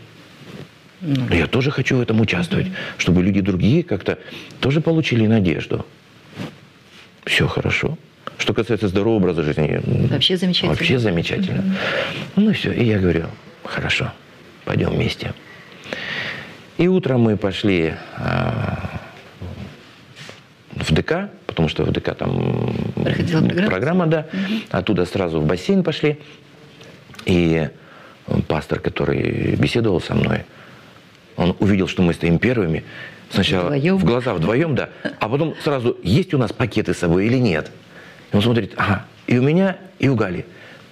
Ну, 1.01 1.29
я 1.31 1.47
тоже 1.47 1.71
хочу 1.71 1.97
в 1.97 2.01
этом 2.01 2.21
участвовать, 2.21 2.67
угу. 2.67 2.75
чтобы 2.99 3.23
люди 3.23 3.41
другие 3.41 3.83
как-то 3.83 4.19
тоже 4.61 4.81
получили 4.81 5.27
надежду 5.27 5.85
все 7.29 7.47
хорошо. 7.47 7.97
Что 8.39 8.55
касается 8.55 8.89
здорового 8.89 9.17
образа 9.17 9.43
жизни, 9.43 9.81
вообще 10.11 10.37
замечательно. 10.37 10.71
Вообще 10.73 10.99
замечательно. 10.99 11.61
Mm-hmm. 11.61 12.33
Ну 12.37 12.53
все, 12.53 12.73
и 12.73 12.85
я 12.85 12.99
говорю, 12.99 13.27
хорошо, 13.65 14.13
пойдем 14.65 14.91
вместе. 14.91 15.35
И 16.79 16.87
утром 16.87 17.23
мы 17.23 17.37
пошли 17.37 17.95
а, 18.17 19.01
в 20.77 20.93
ДК, 20.95 21.31
потому 21.47 21.69
что 21.69 21.85
в 21.85 21.91
ДК 21.91 22.15
там 22.15 22.73
программа, 23.67 24.07
да. 24.07 24.27
Угу. 24.33 24.55
Оттуда 24.71 25.05
сразу 25.05 25.41
в 25.41 25.47
бассейн 25.47 25.83
пошли. 25.83 26.19
И 27.27 27.69
пастор, 28.47 28.79
который 28.79 29.57
беседовал 29.57 30.01
со 30.01 30.15
мной, 30.15 30.45
он 31.37 31.57
увидел, 31.59 31.89
что 31.89 32.03
мы 32.03 32.15
стоим 32.15 32.39
первыми, 32.39 32.85
Сначала 33.31 33.67
вдвоем. 33.67 33.97
в 33.97 34.05
глаза 34.05 34.35
вдвоем, 34.35 34.75
да. 34.75 34.91
А 35.19 35.29
потом 35.29 35.55
сразу, 35.63 35.99
есть 36.03 36.33
у 36.33 36.39
нас 36.39 36.53
пакеты 36.53 36.95
с 36.95 36.99
собой 36.99 37.27
или 37.27 37.39
нет. 37.39 37.71
И 38.33 38.37
он 38.37 38.43
смотрит, 38.43 38.75
ага, 38.77 39.05
и 39.27 39.39
у 39.39 39.43
меня, 39.43 39.77
и 39.99 40.09
у 40.09 40.15
Гали. 40.15 40.45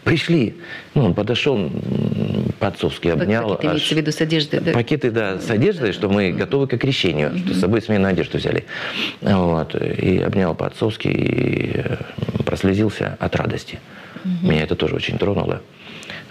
Пришли. 0.05 0.55
Ну, 0.95 1.07
он 1.07 1.15
подошел, 1.15 1.69
по-отцовски 2.61 3.09
обнял. 3.09 3.57
Пакеты 3.57 3.67
имеется 3.67 3.95
в 3.95 3.99
виду 3.99 4.13
с 4.13 4.21
одеждой, 4.21 4.61
да? 4.61 4.73
Пакеты, 4.73 5.11
да, 5.11 5.41
с 5.41 5.51
одеждой, 5.51 5.93
что 5.93 6.09
мы 6.09 6.31
готовы 6.31 6.69
к 6.69 6.75
окрещению, 6.75 7.31
mm-hmm. 7.31 7.45
что 7.45 7.55
с 7.55 7.61
собой 7.61 7.83
сменную 7.83 8.13
одежду 8.13 8.39
взяли. 8.39 8.67
Вот. 9.21 9.75
И 9.75 10.19
обнял 10.19 10.55
по-отцовски 10.55 11.09
и 11.09 11.71
э, 11.75 11.97
прослезился 12.45 13.17
от 13.19 13.35
радости. 13.35 13.81
Меня 14.43 14.63
это 14.63 14.77
тоже 14.77 14.95
очень 14.95 15.19
тронуло. 15.19 15.61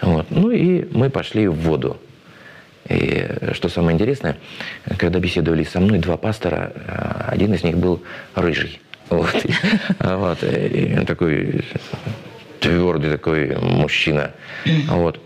Вот. 0.00 0.26
Ну 0.30 0.50
и 0.50 0.86
мы 0.92 1.10
пошли 1.10 1.46
в 1.46 1.56
воду. 1.56 1.98
И 2.88 3.26
что 3.52 3.68
самое 3.68 3.94
интересное, 3.94 4.36
когда 4.96 5.18
беседовали 5.18 5.64
со 5.64 5.80
мной 5.80 5.98
два 5.98 6.16
пастора, 6.16 6.72
э, 6.74 7.24
один 7.28 7.52
из 7.52 7.62
них 7.62 7.76
был 7.76 8.02
рыжий. 8.34 8.80
Вот. 9.10 9.46
вот. 10.00 10.42
И 10.42 10.96
он 10.98 11.06
такой 11.06 11.64
твердый 12.60 13.10
такой 13.10 13.56
мужчина. 13.56 14.32
Вот. 14.88 15.20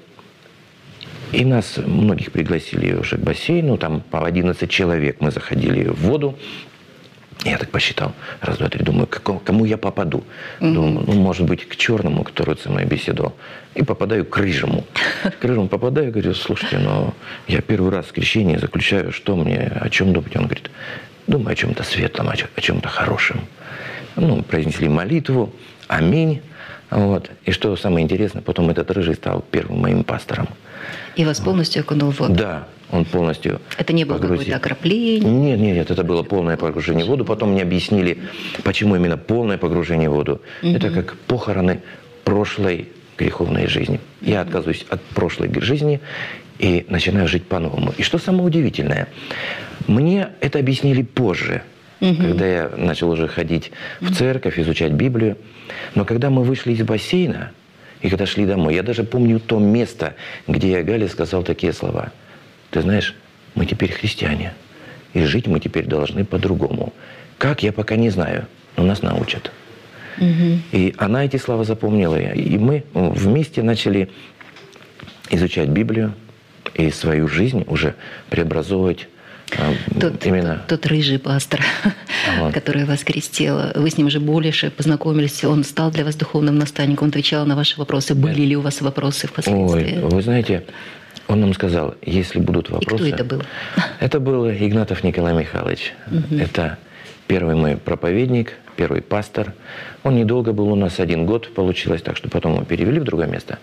И 1.32 1.44
нас 1.44 1.76
многих 1.76 2.32
пригласили 2.32 2.94
уже 2.94 3.16
к 3.16 3.20
бассейну, 3.20 3.76
там 3.76 4.00
по 4.00 4.26
11 4.26 4.68
человек 4.68 5.20
мы 5.20 5.30
заходили 5.30 5.84
в 5.84 6.00
воду, 6.00 6.36
я 7.44 7.56
так 7.56 7.70
посчитал. 7.70 8.12
Раз, 8.40 8.58
два, 8.58 8.68
три. 8.68 8.84
Думаю, 8.84 9.06
к 9.06 9.20
кому 9.20 9.64
я 9.64 9.78
попаду? 9.78 10.24
Угу. 10.60 10.72
Думаю, 10.72 11.04
ну, 11.06 11.12
может 11.14 11.46
быть, 11.46 11.66
к 11.66 11.76
черному, 11.76 12.22
который 12.22 12.56
со 12.58 12.68
мной 12.70 12.84
беседовал. 12.84 13.34
И 13.74 13.82
попадаю 13.82 14.26
к 14.26 14.36
рыжему. 14.36 14.84
К 15.40 15.44
рыжему 15.44 15.68
попадаю, 15.68 16.12
говорю, 16.12 16.34
слушайте, 16.34 16.78
но 16.78 17.14
я 17.48 17.62
первый 17.62 17.90
раз 17.92 18.06
в 18.06 18.12
крещении 18.12 18.56
заключаю, 18.56 19.12
что 19.12 19.36
мне, 19.36 19.72
о 19.80 19.88
чем 19.88 20.12
думать? 20.12 20.36
Он 20.36 20.44
говорит, 20.44 20.70
думаю 21.26 21.52
о 21.52 21.54
чем-то 21.54 21.82
светлом, 21.82 22.28
о 22.28 22.60
чем-то 22.60 22.88
хорошем. 22.88 23.40
Ну, 24.16 24.42
произнесли 24.42 24.88
молитву, 24.88 25.52
аминь. 25.88 26.42
Вот. 26.90 27.30
И 27.44 27.52
что 27.52 27.76
самое 27.76 28.04
интересное, 28.04 28.42
потом 28.42 28.70
этот 28.70 28.90
рыжий 28.90 29.14
стал 29.14 29.44
первым 29.50 29.80
моим 29.80 30.04
пастором. 30.04 30.48
И 31.16 31.24
вас 31.24 31.40
полностью 31.40 31.82
окунул 31.82 32.10
в 32.10 32.20
воду? 32.20 32.34
Да, 32.34 32.66
он 32.90 33.04
полностью 33.04 33.60
Это 33.78 33.92
не 33.92 34.04
было 34.04 34.18
какое-то 34.18 34.56
окропление? 34.56 35.20
Нет, 35.20 35.58
нет, 35.58 35.76
нет, 35.76 35.90
это 35.90 36.02
было 36.02 36.22
полное 36.22 36.56
погружение 36.56 37.04
в 37.04 37.08
воду. 37.08 37.24
Потом 37.24 37.52
мне 37.52 37.62
объяснили, 37.62 38.18
почему 38.64 38.96
именно 38.96 39.16
полное 39.16 39.58
погружение 39.58 40.08
в 40.08 40.14
воду. 40.14 40.40
Угу. 40.62 40.72
Это 40.72 40.90
как 40.90 41.16
похороны 41.26 41.82
прошлой 42.24 42.88
греховной 43.16 43.66
жизни. 43.66 44.00
Я 44.20 44.40
отказываюсь 44.40 44.84
от 44.88 45.02
прошлой 45.02 45.52
жизни 45.60 46.00
и 46.58 46.84
начинаю 46.88 47.28
жить 47.28 47.44
по-новому. 47.44 47.92
И 47.98 48.02
что 48.02 48.18
самое 48.18 48.44
удивительное, 48.44 49.08
мне 49.86 50.28
это 50.40 50.58
объяснили 50.58 51.02
позже, 51.02 51.62
угу. 52.00 52.16
когда 52.16 52.46
я 52.46 52.70
начал 52.76 53.10
уже 53.10 53.28
ходить 53.28 53.70
в 54.00 54.14
церковь, 54.14 54.58
изучать 54.58 54.92
Библию. 54.92 55.36
Но 55.94 56.04
когда 56.04 56.30
мы 56.30 56.42
вышли 56.42 56.72
из 56.72 56.82
бассейна, 56.82 57.52
и 58.00 58.08
когда 58.08 58.26
шли 58.26 58.46
домой, 58.46 58.74
я 58.74 58.82
даже 58.82 59.04
помню 59.04 59.40
то 59.40 59.58
место, 59.58 60.14
где 60.46 60.70
я 60.70 60.82
Гале 60.82 61.08
сказал 61.08 61.42
такие 61.42 61.72
слова. 61.72 62.12
Ты 62.70 62.82
знаешь, 62.82 63.14
мы 63.54 63.66
теперь 63.66 63.92
христиане, 63.92 64.54
и 65.12 65.24
жить 65.24 65.46
мы 65.46 65.60
теперь 65.60 65.86
должны 65.86 66.24
по-другому. 66.24 66.92
Как, 67.38 67.62
я 67.62 67.72
пока 67.72 67.96
не 67.96 68.10
знаю, 68.10 68.46
но 68.76 68.84
нас 68.84 69.02
научат. 69.02 69.50
Угу. 70.18 70.58
И 70.72 70.94
она 70.98 71.24
эти 71.24 71.36
слова 71.36 71.64
запомнила. 71.64 72.16
И 72.16 72.58
мы 72.58 72.84
вместе 72.94 73.62
начали 73.62 74.10
изучать 75.30 75.68
Библию 75.68 76.14
и 76.74 76.90
свою 76.90 77.28
жизнь 77.28 77.64
уже 77.66 77.94
преобразовывать 78.28 79.08
тот, 80.00 80.26
именно... 80.26 80.62
тот, 80.66 80.80
тот 80.80 80.86
рыжий 80.86 81.18
пастор, 81.18 81.60
вот. 82.38 82.54
который 82.54 82.84
вас 82.84 83.04
крестил, 83.04 83.58
вы 83.74 83.90
с 83.90 83.98
ним 83.98 84.10
же 84.10 84.20
больше 84.20 84.70
познакомились, 84.70 85.44
он 85.44 85.64
стал 85.64 85.90
для 85.90 86.04
вас 86.04 86.16
духовным 86.16 86.58
наставником, 86.58 87.06
он 87.06 87.10
отвечал 87.10 87.46
на 87.46 87.56
ваши 87.56 87.78
вопросы. 87.78 88.14
Были 88.14 88.42
ли 88.42 88.56
у 88.56 88.60
вас 88.60 88.80
вопросы 88.80 89.26
впоследствии? 89.26 89.98
Ой, 89.98 90.08
вы 90.08 90.22
знаете, 90.22 90.64
он 91.28 91.40
нам 91.40 91.54
сказал, 91.54 91.94
если 92.02 92.40
будут 92.40 92.70
вопросы... 92.70 93.08
И 93.08 93.12
кто 93.12 93.22
это 93.22 93.24
был? 93.24 93.42
Это 94.00 94.20
был 94.20 94.50
Игнатов 94.50 95.04
Николай 95.04 95.34
Михайлович. 95.34 95.92
Угу. 96.10 96.36
Это 96.40 96.78
первый 97.26 97.54
мой 97.54 97.76
проповедник, 97.76 98.54
первый 98.76 99.00
пастор. 99.00 99.54
Он 100.02 100.16
недолго 100.16 100.52
был 100.52 100.72
у 100.72 100.74
нас, 100.74 100.98
один 100.98 101.26
год 101.26 101.54
получилось, 101.54 102.02
так 102.02 102.16
что 102.16 102.28
потом 102.28 102.56
мы 102.56 102.64
перевели 102.64 102.98
в 102.98 103.04
другое 103.04 103.28
место. 103.28 103.58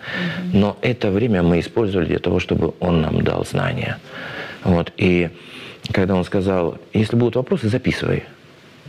Угу. 0.48 0.58
Но 0.58 0.76
это 0.80 1.10
время 1.10 1.42
мы 1.42 1.60
использовали 1.60 2.06
для 2.06 2.18
того, 2.18 2.40
чтобы 2.40 2.72
он 2.80 3.02
нам 3.02 3.22
дал 3.22 3.44
знания. 3.44 3.98
Вот. 4.64 4.92
И 4.96 5.28
когда 5.92 6.14
он 6.14 6.24
сказал, 6.24 6.78
если 6.92 7.16
будут 7.16 7.36
вопросы, 7.36 7.68
записывай. 7.68 8.24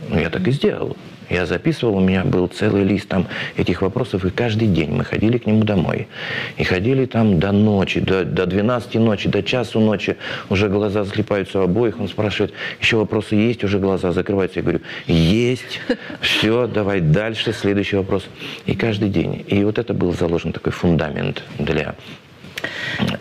Ну, 0.08 0.18
я 0.18 0.30
так 0.30 0.46
и 0.48 0.50
сделал. 0.50 0.96
Я 1.28 1.46
записывал, 1.46 1.96
у 1.98 2.00
меня 2.00 2.24
был 2.24 2.48
целый 2.48 2.82
лист 2.82 3.08
там 3.08 3.28
этих 3.56 3.82
вопросов, 3.82 4.24
и 4.24 4.30
каждый 4.30 4.66
день 4.66 4.90
мы 4.90 5.04
ходили 5.04 5.38
к 5.38 5.46
нему 5.46 5.62
домой. 5.62 6.08
И 6.56 6.64
ходили 6.64 7.06
там 7.06 7.38
до 7.38 7.52
ночи, 7.52 8.00
до, 8.00 8.24
до 8.24 8.46
12 8.46 8.94
ночи, 8.96 9.28
до 9.28 9.42
часу 9.42 9.78
ночи. 9.78 10.16
Уже 10.48 10.68
глаза 10.68 11.04
слепаются 11.04 11.60
у 11.60 11.62
обоих. 11.62 12.00
Он 12.00 12.08
спрашивает, 12.08 12.52
еще 12.80 12.96
вопросы 12.96 13.36
есть? 13.36 13.62
Уже 13.62 13.78
глаза 13.78 14.10
закрываются. 14.10 14.58
Я 14.58 14.62
говорю, 14.64 14.80
есть. 15.06 15.80
Все, 16.20 16.66
давай 16.66 17.00
дальше, 17.00 17.52
следующий 17.52 17.96
вопрос. 17.96 18.26
И 18.66 18.74
каждый 18.74 19.08
день. 19.08 19.44
И 19.46 19.62
вот 19.62 19.78
это 19.78 19.94
был 19.94 20.12
заложен 20.12 20.52
такой 20.52 20.72
фундамент 20.72 21.44
для... 21.58 21.94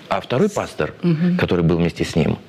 А 0.10 0.20
второй 0.20 0.50
пастор, 0.50 0.94
угу. 1.04 1.38
который 1.38 1.64
был 1.64 1.78
вместе 1.78 2.04
с 2.04 2.16
ним, 2.16 2.40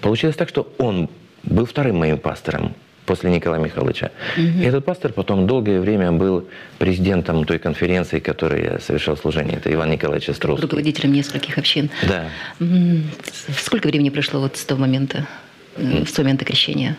получилось 0.00 0.36
так, 0.36 0.48
что 0.48 0.72
он 0.78 1.08
был 1.42 1.66
вторым 1.66 1.98
моим 1.98 2.18
пастором 2.18 2.74
после 3.06 3.30
Николая 3.30 3.60
Михайловича. 3.60 4.10
Угу. 4.36 4.62
И 4.62 4.64
этот 4.64 4.84
пастор 4.84 5.12
потом 5.12 5.46
долгое 5.46 5.80
время 5.80 6.12
был 6.12 6.48
президентом 6.78 7.44
той 7.44 7.58
конференции, 7.58 8.20
которой 8.20 8.62
я 8.62 8.78
совершал 8.78 9.16
служение. 9.16 9.56
Это 9.56 9.72
Иван 9.72 9.90
Николаевич 9.90 10.28
Островский. 10.28 10.62
Руководителем 10.62 11.12
нескольких 11.12 11.58
общин. 11.58 11.90
Да. 12.08 12.28
Сколько 13.58 13.88
времени 13.88 14.10
прошло 14.10 14.40
вот 14.40 14.56
с 14.56 14.64
того 14.64 14.80
момента, 14.80 15.26
э, 15.76 16.04
с 16.06 16.16
момента 16.18 16.44
крещения? 16.44 16.96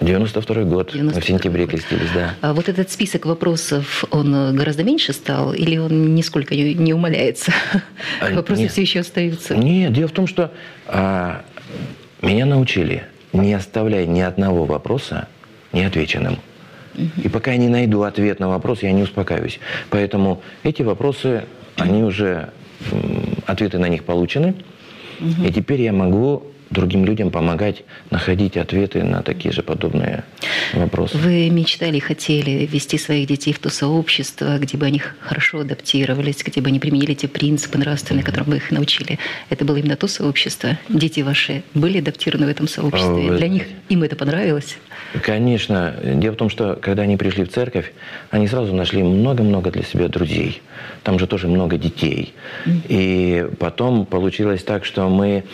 92 0.00 0.62
год. 0.64 0.92
92 0.92 1.20
в 1.20 1.24
сентябре 1.24 1.64
год. 1.64 1.72
крестились, 1.72 2.10
да. 2.14 2.34
А 2.40 2.52
вот 2.52 2.68
этот 2.68 2.90
список 2.90 3.26
вопросов, 3.26 4.04
он 4.10 4.34
э, 4.34 4.52
гораздо 4.52 4.84
меньше 4.84 5.12
стал 5.12 5.52
или 5.52 5.76
он 5.76 6.14
нисколько 6.14 6.54
не 6.54 6.94
умаляется? 6.94 7.52
А, 8.20 8.30
Вопросы 8.34 8.62
нет. 8.62 8.72
все 8.72 8.82
еще 8.82 9.00
остаются? 9.00 9.56
Нет, 9.56 9.92
дело 9.92 10.08
в 10.08 10.12
том, 10.12 10.26
что 10.26 10.52
а, 10.86 11.42
меня 12.22 12.46
научили– 12.46 13.04
не 13.32 13.54
оставляй 13.54 14.06
ни 14.06 14.20
одного 14.20 14.64
вопроса 14.64 15.28
неотвеченным. 15.72 16.38
И 17.22 17.28
пока 17.28 17.52
я 17.52 17.58
не 17.58 17.68
найду 17.68 18.02
ответ 18.02 18.40
на 18.40 18.48
вопрос, 18.48 18.82
я 18.82 18.90
не 18.92 19.02
успокаиваюсь. 19.02 19.60
Поэтому 19.90 20.42
эти 20.64 20.82
вопросы, 20.82 21.44
они 21.76 22.02
уже, 22.02 22.50
ответы 23.46 23.78
на 23.78 23.88
них 23.88 24.04
получены. 24.04 24.54
И 25.44 25.52
теперь 25.52 25.82
я 25.82 25.92
могу 25.92 26.44
другим 26.70 27.04
людям 27.04 27.30
помогать 27.30 27.84
находить 28.10 28.56
ответы 28.56 29.02
на 29.02 29.22
такие 29.22 29.52
же 29.52 29.62
подобные 29.62 30.24
вопросы. 30.74 31.16
Вы 31.16 31.50
мечтали, 31.50 31.98
хотели 31.98 32.66
ввести 32.66 32.98
своих 32.98 33.26
детей 33.26 33.52
в 33.52 33.58
то 33.58 33.70
сообщество, 33.70 34.58
где 34.58 34.76
бы 34.76 34.86
они 34.86 34.98
хорошо 34.98 35.60
адаптировались, 35.60 36.42
где 36.44 36.60
бы 36.60 36.68
они 36.68 36.78
применили 36.78 37.14
те 37.14 37.28
принципы 37.28 37.78
нравственные, 37.78 38.24
которым 38.24 38.50
вы 38.50 38.56
их 38.56 38.70
научили. 38.70 39.18
Это 39.50 39.64
было 39.64 39.76
именно 39.76 39.96
то 39.96 40.08
сообщество. 40.08 40.78
Дети 40.88 41.20
ваши 41.20 41.62
были 41.74 41.98
адаптированы 41.98 42.46
в 42.46 42.50
этом 42.50 42.68
сообществе. 42.68 43.36
Для 43.36 43.48
них 43.48 43.64
им 43.88 44.02
это 44.02 44.16
понравилось? 44.16 44.76
Конечно. 45.22 45.94
Дело 46.02 46.34
в 46.34 46.36
том, 46.36 46.50
что 46.50 46.76
когда 46.80 47.02
они 47.02 47.16
пришли 47.16 47.44
в 47.44 47.50
церковь, 47.50 47.92
они 48.30 48.46
сразу 48.48 48.74
нашли 48.74 49.02
много-много 49.02 49.70
для 49.70 49.82
себя 49.82 50.08
друзей. 50.08 50.60
Там 51.02 51.18
же 51.18 51.26
тоже 51.26 51.48
много 51.48 51.78
детей. 51.78 52.34
И 52.88 53.46
потом 53.58 54.06
получилось 54.06 54.62
так, 54.62 54.84
что 54.84 55.08
мы 55.08 55.44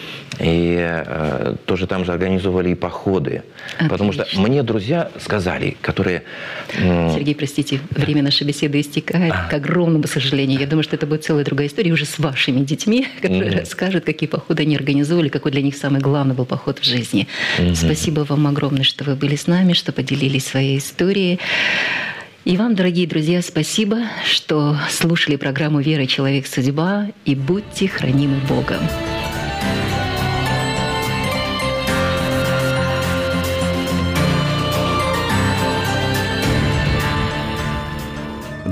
и 0.40 1.03
э, 1.06 1.56
тоже 1.66 1.86
там 1.86 2.04
же 2.04 2.12
организовывали 2.12 2.70
и 2.70 2.74
походы. 2.74 3.42
Отлично. 3.74 3.88
Потому 3.88 4.12
что 4.12 4.26
мне 4.34 4.62
друзья 4.62 5.10
сказали, 5.20 5.76
которые... 5.80 6.22
Сергей, 6.72 7.34
простите, 7.34 7.80
время 7.90 8.22
нашей 8.22 8.46
беседы 8.46 8.80
истекает, 8.80 9.32
а. 9.34 9.48
к 9.48 9.54
огромному 9.54 10.06
сожалению. 10.06 10.60
Я 10.60 10.66
думаю, 10.66 10.84
что 10.84 10.96
это 10.96 11.06
будет 11.06 11.24
целая 11.24 11.44
другая 11.44 11.68
история 11.68 11.92
уже 11.92 12.04
с 12.04 12.18
вашими 12.18 12.60
детьми, 12.60 13.06
которые 13.22 13.52
mm 13.52 13.60
расскажут, 13.64 14.04
какие 14.04 14.28
походы 14.28 14.62
они 14.62 14.76
организовывали, 14.76 15.28
какой 15.28 15.52
для 15.52 15.62
них 15.62 15.76
самый 15.76 16.00
главный 16.00 16.34
был 16.34 16.44
поход 16.44 16.80
в 16.80 16.84
жизни. 16.84 17.28
mm 17.58 17.74
Спасибо 17.74 18.20
вам 18.20 18.46
огромное, 18.46 18.84
что 18.84 19.04
вы 19.04 19.14
были 19.14 19.36
с 19.36 19.46
нами, 19.46 19.72
что 19.72 19.92
поделились 19.92 20.46
своей 20.46 20.78
историей. 20.78 21.40
И 22.44 22.58
вам, 22.58 22.74
дорогие 22.74 23.06
друзья, 23.06 23.40
спасибо, 23.40 24.00
что 24.26 24.76
слушали 24.90 25.36
программу 25.36 25.80
«Вера. 25.80 26.04
Человек. 26.04 26.46
Судьба» 26.46 27.06
и 27.24 27.34
будьте 27.34 27.88
хранимы 27.88 28.36
Богом. 28.46 28.80